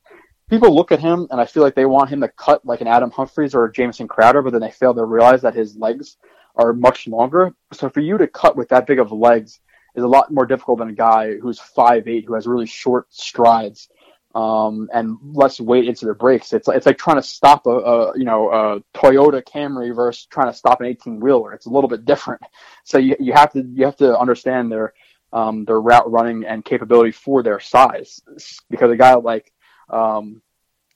[0.50, 2.88] people look at him and I feel like they want him to cut like an
[2.88, 6.18] Adam Humphries or a Jamison Crowder, but then they fail to realize that his legs
[6.56, 7.54] are much longer.
[7.74, 9.60] So for you to cut with that big of legs
[9.96, 13.08] is a lot more difficult than a guy who's five eight who has really short
[13.14, 13.90] strides
[14.36, 16.52] um, and less weight into their brakes.
[16.52, 20.52] It's it's like trying to stop a, a you know a Toyota Camry versus trying
[20.52, 21.54] to stop an eighteen wheeler.
[21.54, 22.42] It's a little bit different.
[22.88, 24.94] So you you have to you have to understand their
[25.34, 28.22] um, their route running and capability for their size
[28.70, 29.52] because a guy like
[29.90, 30.42] um,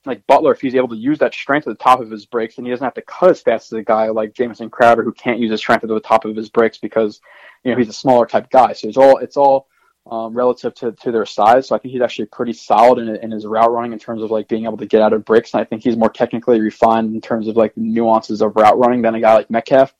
[0.06, 2.56] like Butler, if he's able to use that strength at the top of his brakes,
[2.56, 5.12] then he doesn't have to cut as fast as a guy like Jamison Crowder who
[5.12, 7.20] can't use his strength at the top of his brakes because
[7.64, 8.72] you know he's a smaller type guy.
[8.72, 9.68] So it's all it's all
[10.10, 11.68] um, relative to, to their size.
[11.68, 14.30] So I think he's actually pretty solid in, in his route running in terms of
[14.30, 15.52] like being able to get out of breaks.
[15.52, 18.78] And I think he's more technically refined in terms of like the nuances of route
[18.78, 19.94] running than a guy like Metcalf,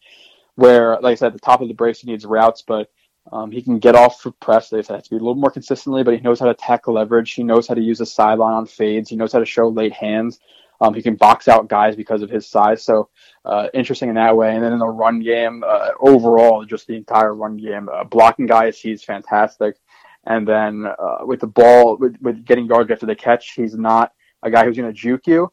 [0.54, 2.90] where like I said, at the top of the breaks he needs routes, but
[3.32, 4.68] um, he can get off for press.
[4.68, 7.32] They have to be a little more consistently, but he knows how to tackle leverage.
[7.32, 9.08] He knows how to use the sideline on fades.
[9.08, 10.40] He knows how to show late hands.
[10.80, 12.82] Um, he can box out guys because of his size.
[12.82, 13.10] So
[13.44, 14.54] uh, interesting in that way.
[14.54, 18.46] And then in the run game, uh, overall, just the entire run game, uh, blocking
[18.46, 19.76] guys, he's fantastic.
[20.24, 24.12] And then uh, with the ball, with, with getting yards after the catch, he's not
[24.42, 25.52] a guy who's going to juke you.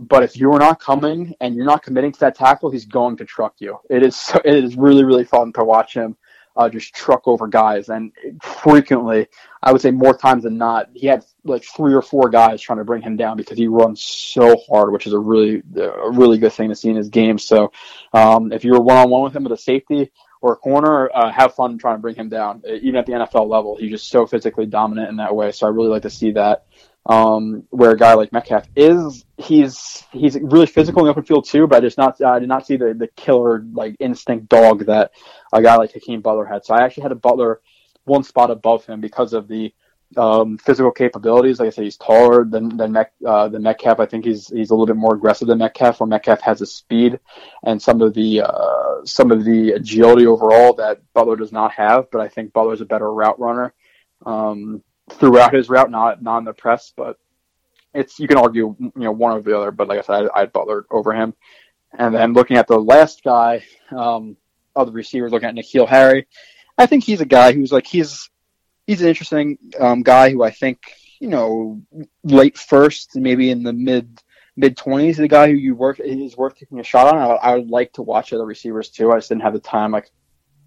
[0.00, 3.24] But if you're not coming and you're not committing to that tackle, he's going to
[3.24, 3.78] truck you.
[3.90, 6.16] It is so, it is really really fun to watch him
[6.58, 7.88] uh, just truck over guys.
[7.88, 9.28] And frequently,
[9.62, 12.78] I would say more times than not, he had like three or four guys trying
[12.78, 16.36] to bring him down because he runs so hard, which is a really a really
[16.36, 17.38] good thing to see in his game.
[17.38, 17.72] So
[18.12, 21.30] um, if you're one on one with him with a safety or a corner, uh,
[21.30, 22.62] have fun trying to bring him down.
[22.68, 25.52] Even at the NFL level, he's just so physically dominant in that way.
[25.52, 26.66] So I really like to see that.
[27.08, 31.48] Um, where a guy like Metcalf is, he's he's really physical in the open field
[31.48, 34.84] too, but I just not I did not see the the killer like instinct dog
[34.86, 35.12] that
[35.52, 36.66] a guy like Hakeem Butler had.
[36.66, 37.62] So I actually had a Butler
[38.04, 39.72] one spot above him because of the
[40.16, 41.60] um, physical capabilities.
[41.60, 44.00] Like I said, he's taller than than, Met, uh, than Metcalf.
[44.00, 46.00] I think he's he's a little bit more aggressive than Metcalf.
[46.00, 47.20] Where Metcalf has the speed
[47.64, 52.10] and some of the uh, some of the agility overall that Butler does not have.
[52.10, 53.74] But I think Butler's a better route runner.
[54.24, 57.18] Um, throughout his route, not not in the press, but
[57.94, 59.70] it's you can argue you know one or the other.
[59.70, 61.34] But like I said, I, I had Butler over him.
[61.98, 63.64] And then looking at the last guy
[63.96, 64.36] um,
[64.76, 66.26] receivers, looking at N'Keal Harry,
[66.76, 68.30] I think he's a guy who's like he's
[68.86, 70.78] he's an interesting um, guy who I think
[71.18, 71.82] you know
[72.22, 74.22] late first, maybe in the mid
[74.56, 77.18] mid twenties, the guy who you work is worth taking a shot on.
[77.18, 79.10] I, I, would like to watch other receivers too.
[79.10, 79.92] I just didn't have the time.
[79.92, 80.10] Like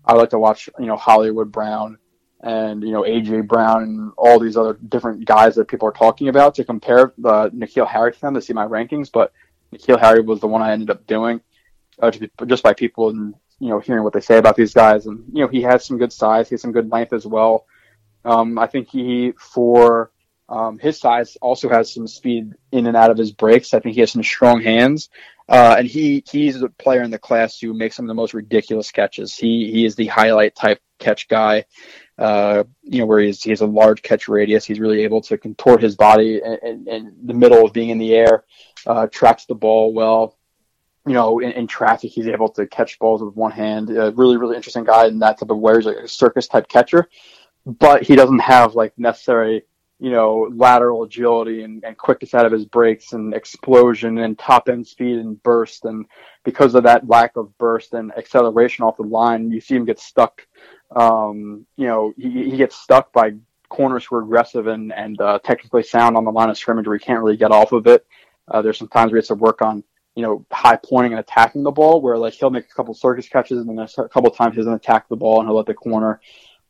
[0.06, 1.98] I would like to watch you know Hollywood Brown
[2.42, 6.28] and you know AJ Brown and all these other different guys that people are talking
[6.28, 9.12] about to compare the N'Keal Harry to them to see my rankings.
[9.12, 9.32] But
[9.74, 11.42] N'Keal Harry was the one I ended up doing
[12.02, 12.12] uh,
[12.46, 15.06] just by people and you know hearing what they say about these guys.
[15.06, 17.66] And you know he has some good size, he has some good length as well.
[18.26, 20.12] Um, I think he for
[20.50, 23.74] um, his size also has some speed in and out of his breaks.
[23.74, 25.10] I think he has some strong hands,
[25.48, 28.34] uh, and he he's a player in the class who makes some of the most
[28.34, 29.36] ridiculous catches.
[29.36, 31.66] He he is the highlight type catch guy.
[32.22, 34.64] Uh, you know, where he's, he has a large catch radius.
[34.64, 38.46] He's really able to contort his body in the middle of being in the air,
[38.86, 40.38] uh, tracks the ball well.
[41.08, 43.90] You know, in, in, traffic, he's able to catch balls with one hand.
[43.90, 45.76] Really, really interesting guy in that type of way.
[45.76, 47.10] He's like a circus type catcher
[47.66, 49.64] but he doesn't have like necessary,
[50.02, 54.68] you know, lateral agility and, and quickness out of his breaks and explosion and top
[54.68, 55.86] end speed and burst.
[55.86, 56.08] And
[56.44, 60.00] because of that lack of burst and acceleration off the line, you see him get
[60.00, 60.48] stuck.
[60.96, 63.36] Um, you know, he, he gets stuck by
[63.70, 66.98] corners who are aggressive and, and uh, technically sound on the line of scrimmage where
[66.98, 68.04] he can't really get off of it.
[68.48, 69.84] Uh, there's some times where he has to work on,
[70.16, 73.30] you know, high pointing and attacking the ball where like he'll make a couple circus
[73.30, 75.76] catches and then a couple times he doesn't attack the ball and he'll let the
[75.76, 76.20] corner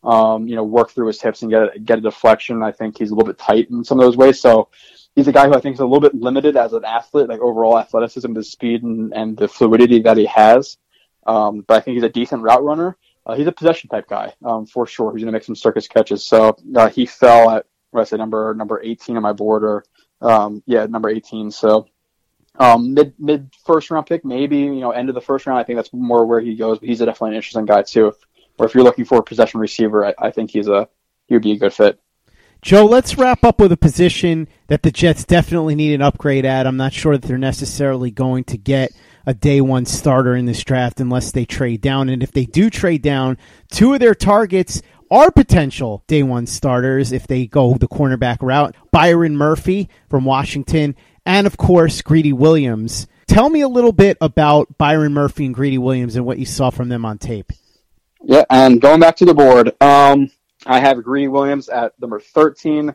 [0.04, 2.64] um, you know, work through his hips and get a, get a deflection.
[2.64, 4.40] I think he's a little bit tight in some of those ways.
[4.40, 4.70] So
[5.16, 7.40] he's a guy who I think is a little bit limited as an athlete, like
[7.40, 10.78] overall athleticism, the speed and, and the fluidity that he has.
[11.28, 12.98] Um, but I think he's a decent route runner.
[13.26, 15.12] Uh, he's a possession type guy, um, for sure.
[15.12, 16.24] He's going to make some circus catches.
[16.24, 19.84] So uh, he fell at what I say number number 18 on my board, or
[20.22, 21.52] um, yeah, number 18.
[21.52, 21.88] So
[22.58, 25.60] um, mid mid first round pick, maybe you know end of the first round.
[25.60, 26.80] I think that's more where he goes.
[26.80, 28.14] But he's definitely an interesting guy too.
[28.58, 30.88] Or if you're looking for a possession receiver, I, I think he's a
[31.28, 32.00] he would be a good fit.
[32.62, 36.68] Joe, let's wrap up with a position that the Jets definitely need an upgrade at.
[36.68, 38.92] I'm not sure that they're necessarily going to get
[39.26, 42.10] a day one starter in this draft unless they trade down.
[42.10, 43.40] And if they do trade down,
[43.72, 48.76] two of their targets are potential day one starters if they go the cornerback route.
[48.92, 50.96] Byron Murphy from Washington,
[51.26, 53.08] and of course, Greedy Williams.
[53.28, 56.70] Tell me a little bit about Byron Murphy and Greedy Williams and what you saw
[56.70, 57.52] from them on tape.
[58.24, 60.30] Yeah, and going back to the board, um,
[60.66, 62.94] I have Greedy Williams at number 13,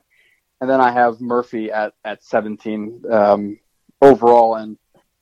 [0.61, 3.59] and then I have Murphy at, at 17 um,
[4.01, 4.55] overall.
[4.55, 4.79] And,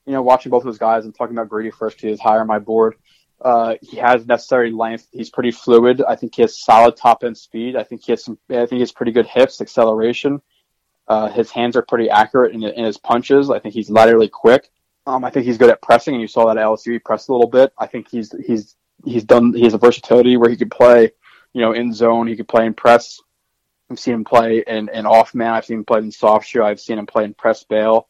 [0.07, 2.41] you know, watching both of those guys and talking about Greedy first, he is higher
[2.41, 2.97] on my board.
[3.41, 5.09] Uh, he has necessary length.
[5.11, 6.03] He's pretty fluid.
[6.07, 7.77] I think he has solid top end speed.
[7.77, 8.39] I think he has some.
[8.49, 10.41] I think he has pretty good hips, acceleration.
[11.09, 13.51] Uh, his hands are pretty accurate in, in, his punches.
[13.51, 14.71] I think he's laterally quick.
[15.07, 16.93] Um, I think he's good at pressing, and you saw that at LSU.
[16.93, 17.75] He pressed a little bit.
[17.79, 21.11] I think he's he's he's done he has a versatility where he could play,
[21.53, 23.21] you know, in zone, he could play in press.
[23.91, 26.63] I've seen him play in, in off man, I've seen him play in soft shoe,
[26.63, 28.09] I've seen him play in press bail.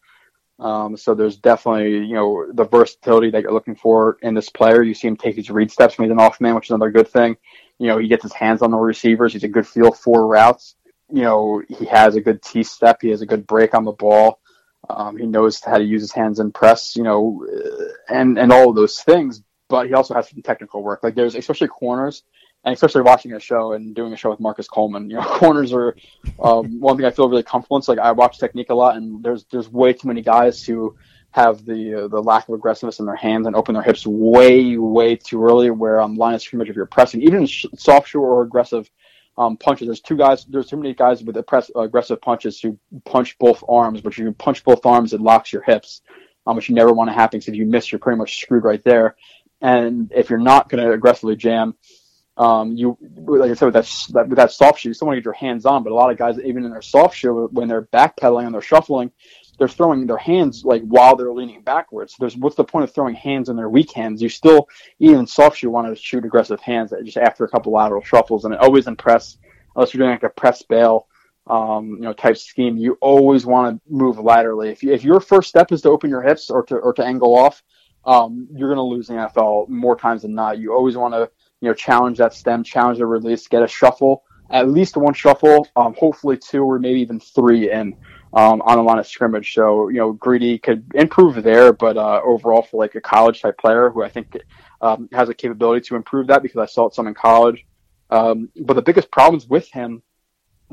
[0.58, 4.82] Um, so there's definitely, you know, the versatility that you're looking for in this player.
[4.82, 6.92] You see him take his read steps when he's an off man, which is another
[6.92, 7.36] good thing.
[7.78, 9.32] You know, he gets his hands on the receivers.
[9.32, 10.76] He's a good feel for routes.
[11.12, 12.98] You know, he has a good T step.
[13.02, 14.40] He has a good break on the ball.
[14.88, 17.44] Um, he knows how to use his hands in press, you know,
[18.08, 21.02] and, and all of those things but he also has some technical work.
[21.02, 22.22] Like there's especially corners,
[22.64, 25.10] and especially watching a show and doing a show with Marcus Coleman.
[25.10, 25.96] You know, corners are
[26.42, 27.82] um, one thing I feel really comfortable in.
[27.82, 30.96] So, like I watch technique a lot, and there's there's way too many guys who
[31.30, 34.76] have the uh, the lack of aggressiveness in their hands and open their hips way
[34.76, 35.70] way too early.
[35.70, 38.90] Where on line of scrimmage, if you're pressing, even soft shoe or aggressive
[39.36, 40.44] um, punches, there's two guys.
[40.44, 41.36] There's too many guys with
[41.76, 44.00] aggressive punches who punch both arms.
[44.00, 46.02] But you punch both arms, it locks your hips,
[46.46, 47.40] um, which you never want to happen.
[47.40, 49.16] Because if you miss, you're pretty much screwed right there.
[49.64, 51.74] And if you're not going to aggressively jam,
[52.36, 55.22] um, you like I said with that, with that soft shoe, you still want to
[55.22, 55.82] get your hands on.
[55.82, 58.60] But a lot of guys, even in their soft shoe, when they're backpedaling and they're
[58.60, 59.10] shuffling,
[59.58, 62.14] they're throwing their hands like while they're leaning backwards.
[62.20, 64.20] There's what's the point of throwing hands in their weak hands?
[64.20, 68.02] You still even soft shoe want to shoot aggressive hands just after a couple lateral
[68.02, 69.38] shuffles, and it always impress
[69.74, 71.06] unless you're doing like a press bail.
[71.46, 74.70] Um, you know, type scheme, you always want to move laterally.
[74.70, 77.04] If, you, if your first step is to open your hips or to or to
[77.04, 77.62] angle off,
[78.06, 80.58] um, you're going to lose the NFL more times than not.
[80.58, 81.30] You always want to,
[81.60, 85.66] you know, challenge that stem, challenge the release, get a shuffle, at least one shuffle,
[85.76, 87.96] um, hopefully two or maybe even three in
[88.34, 89.54] um, on the line of scrimmage.
[89.54, 93.56] So, you know, Greedy could improve there, but uh, overall for like a college type
[93.58, 94.36] player who I think
[94.80, 97.64] um, has a capability to improve that because I saw it some in college.
[98.10, 100.02] Um, but the biggest problems with him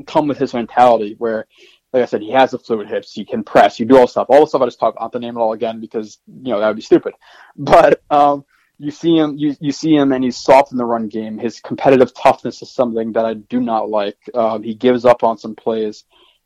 [0.05, 1.47] come with his mentality where
[1.93, 3.11] like I said, he has the fluid hips.
[3.11, 3.77] He can press.
[3.77, 4.27] He do all stuff.
[4.29, 4.97] All the stuff I just talked.
[4.97, 7.13] I don't have to name it all again because you know that would be stupid.
[7.57, 8.45] But um,
[8.77, 9.37] you see him.
[9.37, 11.37] You you see him, and he's soft in the run game.
[11.37, 14.17] His competitive toughness is something that I do not like.
[14.33, 16.03] Um, he gives up on some plays.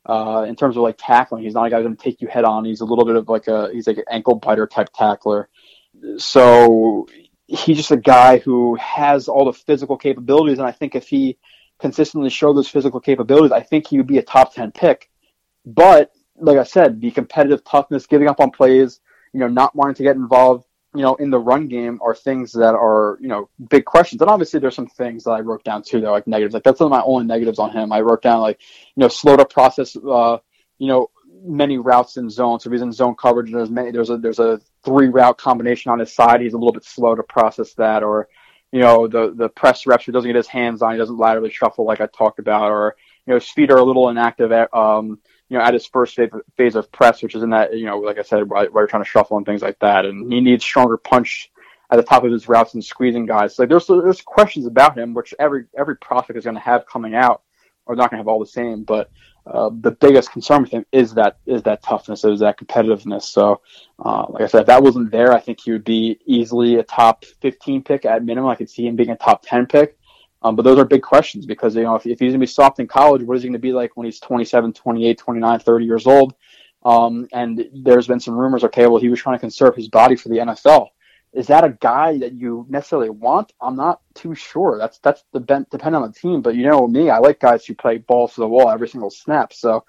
[0.08, 2.28] Uh, in terms of like tackling, he's not a guy who's going to take you
[2.28, 2.64] head on.
[2.64, 5.50] He's a little bit of like a he's like an ankle biter type tackler.
[6.18, 7.08] So
[7.48, 11.38] he's just a guy who has all the physical capabilities, and I think if he
[11.80, 15.10] consistently showed those physical capabilities, I think he would be a top ten pick.
[15.66, 19.00] But like I said, the competitive toughness, giving up on plays,
[19.34, 22.52] you know, not wanting to get involved, you know, in the run game are things
[22.54, 24.22] that are, you know, big questions.
[24.22, 26.54] And obviously there's some things that I wrote down too that are like negatives.
[26.54, 27.92] Like that's one of my only negatives on him.
[27.92, 28.60] I wrote down like,
[28.96, 30.38] you know, slow to process uh,
[30.78, 31.10] you know,
[31.44, 32.60] many routes in zone.
[32.60, 35.92] So he's in zone coverage and there's many there's a there's a three route combination
[35.92, 38.28] on his side, he's a little bit slow to process that or
[38.72, 41.50] you know, the the press reps, he doesn't get his hands on, he doesn't laterally
[41.50, 42.96] shuffle like I talked about, or
[43.26, 45.20] you know, his feet are a little inactive at, um,
[45.50, 46.20] you know, at his first
[46.58, 49.04] phase of press, which is in that, you know, like I said, while you're trying
[49.04, 50.06] to shuffle and things like that.
[50.06, 51.52] And he needs stronger punch
[51.92, 53.56] at the top of his routes and squeezing guys.
[53.56, 56.88] So like there's there's questions about him, which every every prospect is going to have
[56.88, 57.44] coming out,
[57.86, 58.84] or not going to have all the same.
[58.84, 59.12] But
[59.46, 63.24] uh, the biggest concern with him is that is that toughness, is that competitiveness.
[63.24, 63.62] So,
[64.04, 66.84] uh, like I said, if that wasn't there, I think he would be easily a
[66.84, 68.50] top 15 pick at minimum.
[68.50, 69.98] I could see him being a top 10 pick.
[70.46, 72.46] Um, but those are big questions because, you know, if, if he's going to be
[72.46, 75.60] soft in college, what is he going to be like when he's 27, 28, 29,
[75.60, 76.36] 30 years old?
[76.84, 80.16] Um, and there's been some rumors, okay, well, he was trying to conserve his body
[80.16, 80.90] for the NFL.
[81.34, 83.54] Is that a guy that you necessarily want?
[83.60, 84.78] I'm not too sure.
[84.78, 86.44] That's that's the depend on the team.
[86.44, 89.10] But you know me, I like guys who play balls to the wall every single
[89.10, 89.52] snap.
[89.52, 89.84] So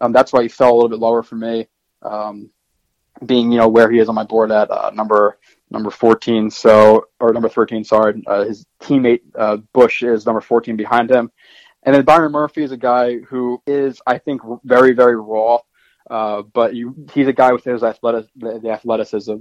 [0.00, 1.68] um, that's why he fell a little bit lower for me,
[2.02, 2.50] um,
[3.24, 5.38] being you know where he is on my board at uh, number
[5.70, 6.50] number 14.
[6.50, 8.22] So, or number 13, sorry.
[8.26, 11.30] Uh, his teammate, uh, Bush, is number 14 behind him.
[11.82, 15.58] And then Byron Murphy is a guy who is, I think, very, very raw.
[16.08, 19.36] Uh, but you, he's a guy with his athletic, the athleticism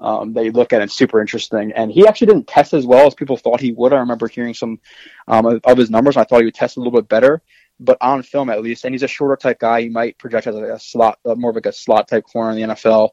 [0.00, 1.72] um, that you look at and super interesting.
[1.72, 3.92] And he actually didn't test as well as people thought he would.
[3.92, 4.80] I remember hearing some
[5.28, 7.42] um, of his numbers, and I thought he would test a little bit better.
[7.78, 9.82] But on film, at least, and he's a shorter type guy.
[9.82, 12.56] He might project as a, slot, uh, more of like a slot type corner in
[12.56, 13.10] the NFL.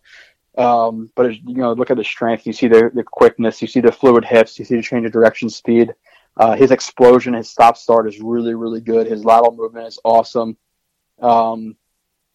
[0.57, 2.47] Um, but you know, look at the strength.
[2.47, 3.61] You see the, the quickness.
[3.61, 4.57] You see the fluid hips.
[4.57, 5.93] You see the change of direction speed.
[6.35, 9.07] Uh, his explosion, his stop start is really, really good.
[9.07, 10.57] His lateral movement is awesome.
[11.19, 11.75] Um,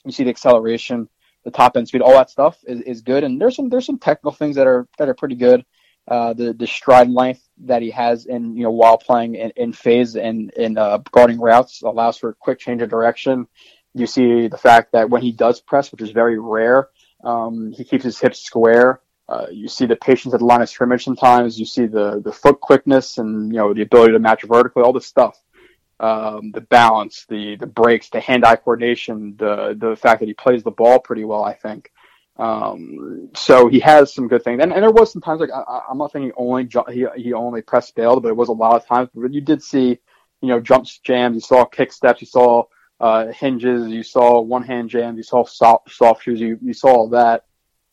[0.04, 1.08] you see the acceleration,
[1.44, 3.24] the top end speed, all that stuff is, is good.
[3.24, 5.64] And there's some there's some technical things that are that are pretty good.
[6.08, 9.72] Uh, the the stride length that he has in you know while playing in, in
[9.72, 13.46] phase and in uh, guarding routes allows for a quick change of direction.
[13.94, 16.88] You see the fact that when he does press, which is very rare,
[17.22, 19.00] um, he keeps his hips square.
[19.28, 21.58] Uh, you see the patience at the line of scrimmage sometimes.
[21.58, 24.92] You see the the foot quickness and you know the ability to match vertically, all
[24.92, 25.38] this stuff.
[26.00, 30.62] Um, the balance, the the breaks, the hand-eye coordination, the the fact that he plays
[30.64, 31.92] the ball pretty well, I think.
[32.36, 35.82] Um, so he has some good things, and, and there was some times like I,
[35.90, 38.86] am not saying only he he only press failed, but it was a lot of
[38.86, 39.10] times.
[39.14, 39.98] But you did see,
[40.40, 42.64] you know, jumps jams, you saw kick steps, you saw
[43.02, 46.88] uh, hinges, you saw one hand jams, you saw soft, soft shoes, you, you saw
[46.88, 47.44] all that.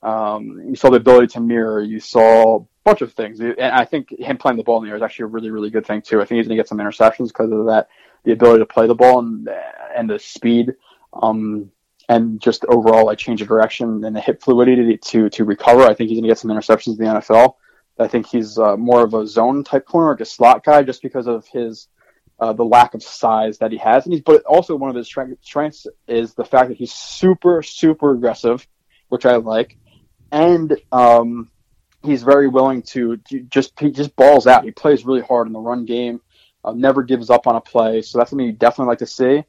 [0.03, 3.39] Um, you saw the ability to mirror, you saw a bunch of things.
[3.41, 5.72] And I think him playing the ball in the air is actually a really, really
[5.72, 6.22] good thing too.
[6.22, 7.89] I think he's going to get some interceptions because of that,
[8.24, 9.49] the ability to play the ball and,
[9.97, 10.76] and the speed.
[11.12, 11.72] Um,
[12.07, 15.84] and just overall like change of direction and the hip fluidity to to recover.
[15.84, 17.55] I think he's going to get some interceptions in the NFL.
[17.99, 21.01] I think he's uh, more of a zone type corner, like a slot guy, just
[21.01, 21.88] because of his
[22.40, 25.08] uh, the lack of size that he has, and he's but also one of his
[25.08, 28.68] strengths is the fact that he's super super aggressive,
[29.10, 29.78] which I like,
[30.32, 31.50] and um,
[32.04, 33.18] he's very willing to,
[33.50, 34.64] just he just balls out.
[34.64, 36.22] He plays really hard in the run game,
[36.64, 38.02] uh, never gives up on a play.
[38.02, 39.44] So that's something you definitely like to see.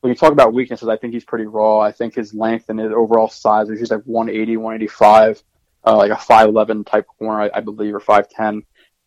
[0.00, 1.80] When you talk about weaknesses, I think he's pretty raw.
[1.80, 5.42] I think his length and his overall size is just like 180, 185,
[5.86, 8.62] uh, like a 5'11 type corner, I, I believe, or 5'10.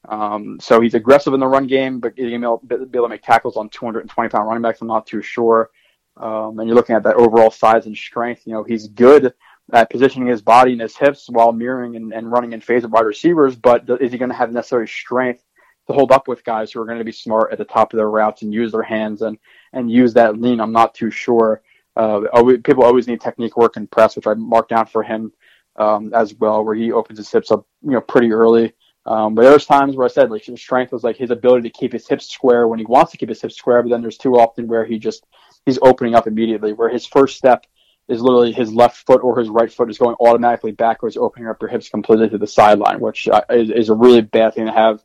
[0.07, 3.09] Um, so he's aggressive in the run game, but he's going to be able to
[3.09, 4.81] make tackles on 220 pound running backs.
[4.81, 5.69] I'm not too sure.
[6.15, 8.43] Um, and you're looking at that overall size and strength.
[8.45, 9.33] You know, he's good
[9.73, 12.91] at positioning his body and his hips while mirroring and, and running in phase of
[12.91, 15.43] wide receivers, but is he going to have necessary strength
[15.87, 17.97] to hold up with guys who are going to be smart at the top of
[17.97, 19.37] their routes and use their hands and,
[19.73, 20.61] and use that lean?
[20.61, 21.61] I'm not too sure.
[21.95, 22.21] Uh,
[22.63, 25.33] people always need technique work and press, which I marked down for him
[25.75, 28.73] um, as well, where he opens his hips up, you know, pretty early.
[29.07, 31.79] Um, but there's times where I said like his strength was like his ability to
[31.79, 34.17] keep his hips square when he wants to keep his hips square, but then there's
[34.17, 35.25] too often where he just
[35.65, 37.65] he's opening up immediately, where his first step
[38.09, 41.61] is literally his left foot or his right foot is going automatically backwards, opening up
[41.61, 44.71] your hips completely to the sideline, which uh, is, is a really bad thing to
[44.73, 45.01] have,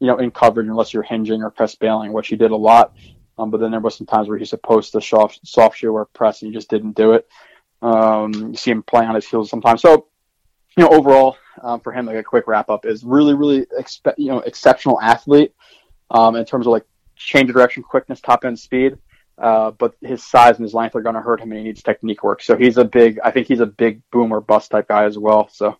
[0.00, 2.94] you know, in coverage unless you're hinging or press bailing, which he did a lot.
[3.38, 6.06] Um, but then there was some times where he's supposed to soft soft shoe or
[6.06, 7.26] press and he just didn't do it.
[7.80, 9.82] Um, you see him playing on his heels sometimes.
[9.82, 10.08] So,
[10.76, 14.14] you know, overall um, for him, like a quick wrap up is really, really expe-
[14.18, 15.54] you know exceptional athlete
[16.10, 16.84] um, in terms of like
[17.16, 18.98] change of direction, quickness, top end speed.
[19.38, 21.82] Uh, but his size and his length are going to hurt him, and he needs
[21.82, 22.42] technique work.
[22.42, 23.18] So he's a big.
[23.22, 25.48] I think he's a big boom or bust type guy as well.
[25.50, 25.76] So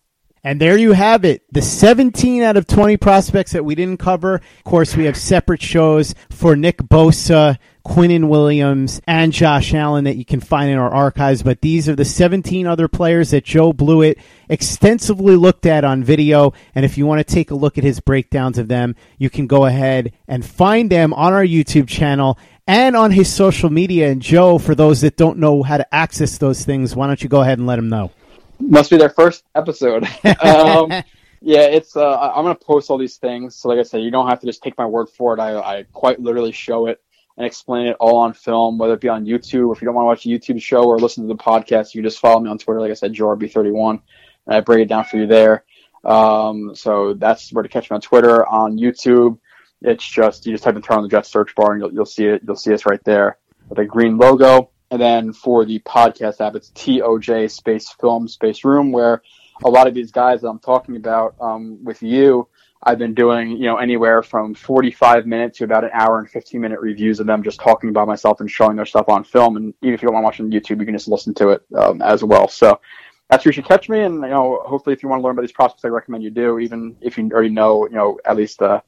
[0.47, 1.43] and there you have it.
[1.51, 4.35] The 17 out of 20 prospects that we didn't cover.
[4.35, 10.15] Of course, we have separate shows for Nick Bosa, Quinnen Williams, and Josh Allen that
[10.15, 11.43] you can find in our archives.
[11.43, 16.53] But these are the 17 other players that Joe Blewett extensively looked at on video.
[16.73, 19.47] And if you want to take a look at his breakdowns of them, you can
[19.47, 24.09] go ahead and find them on our YouTube channel and on his social media.
[24.09, 27.27] And Joe, for those that don't know how to access those things, why don't you
[27.27, 28.11] go ahead and let them know?
[28.59, 30.03] Must be their first episode.
[30.41, 30.91] um,
[31.41, 31.95] yeah, it's.
[31.95, 33.55] Uh, I'm gonna post all these things.
[33.55, 35.39] So, like I said, you don't have to just take my word for it.
[35.39, 37.01] I, I quite literally show it
[37.37, 39.67] and explain it all on film, whether it be on YouTube.
[39.67, 41.93] Or If you don't want to watch a YouTube show or listen to the podcast,
[41.93, 42.81] you just follow me on Twitter.
[42.81, 44.01] Like I said, JoeRB31,
[44.47, 45.63] and I break it down for you there.
[46.03, 48.45] Um, so that's where to catch me on Twitter.
[48.47, 49.37] On YouTube,
[49.81, 52.05] it's just you just type in "Turn on the Jets" search bar and you'll, you'll
[52.05, 52.41] see it.
[52.45, 53.37] You'll see us right there
[53.69, 54.71] with a green logo.
[54.89, 59.21] And then for the podcast app, it's TOJ space film space room, where
[59.63, 62.47] a lot of these guys that I'm talking about um, with you,
[62.83, 66.61] I've been doing, you know, anywhere from 45 minutes to about an hour and 15
[66.61, 69.57] minute reviews of them just talking about myself and showing their stuff on film.
[69.57, 71.49] And even if you don't want to watch on YouTube, you can just listen to
[71.49, 72.47] it um, as well.
[72.47, 72.79] So
[73.29, 74.01] that's where you should catch me.
[74.01, 76.29] And, you know, hopefully if you want to learn about these prospects, I recommend you
[76.29, 78.79] do, even if you already know, you know, at least uh,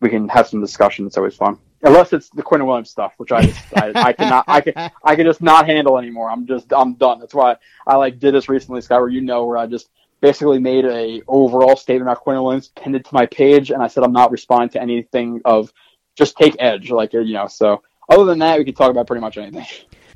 [0.00, 1.06] we can have some discussion.
[1.06, 4.44] It's always fun unless it's the Quinnen Williams stuff, which I just I, I cannot
[4.48, 4.72] I can
[5.04, 6.30] I can just not handle anymore.
[6.30, 7.20] I'm just I'm done.
[7.20, 7.56] That's why
[7.86, 11.22] I like did this recently, Scott, where you know where I just basically made a
[11.28, 14.30] overall statement about Quinnen Williams, pinned it to my page, and I said I'm not
[14.30, 15.72] responding to anything of
[16.16, 17.46] just take edge, like you know.
[17.46, 19.66] So other than that, we can talk about pretty much anything.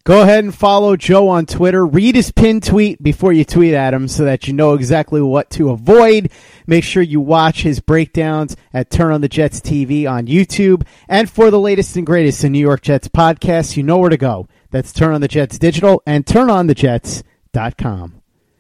[0.05, 1.87] Go ahead and follow Joe on Twitter.
[1.87, 5.49] Read his pinned tweet before you tweet at him so that you know exactly what
[5.51, 6.33] to avoid.
[6.67, 10.85] Make sure you watch his breakdowns at Turn on the Jets TV on YouTube.
[11.09, 14.17] And for the latest and greatest in New York Jets podcasts, you know where to
[14.17, 14.49] go.
[14.73, 18.22] That's Turn on the Jets Digital and turnonthejets.com.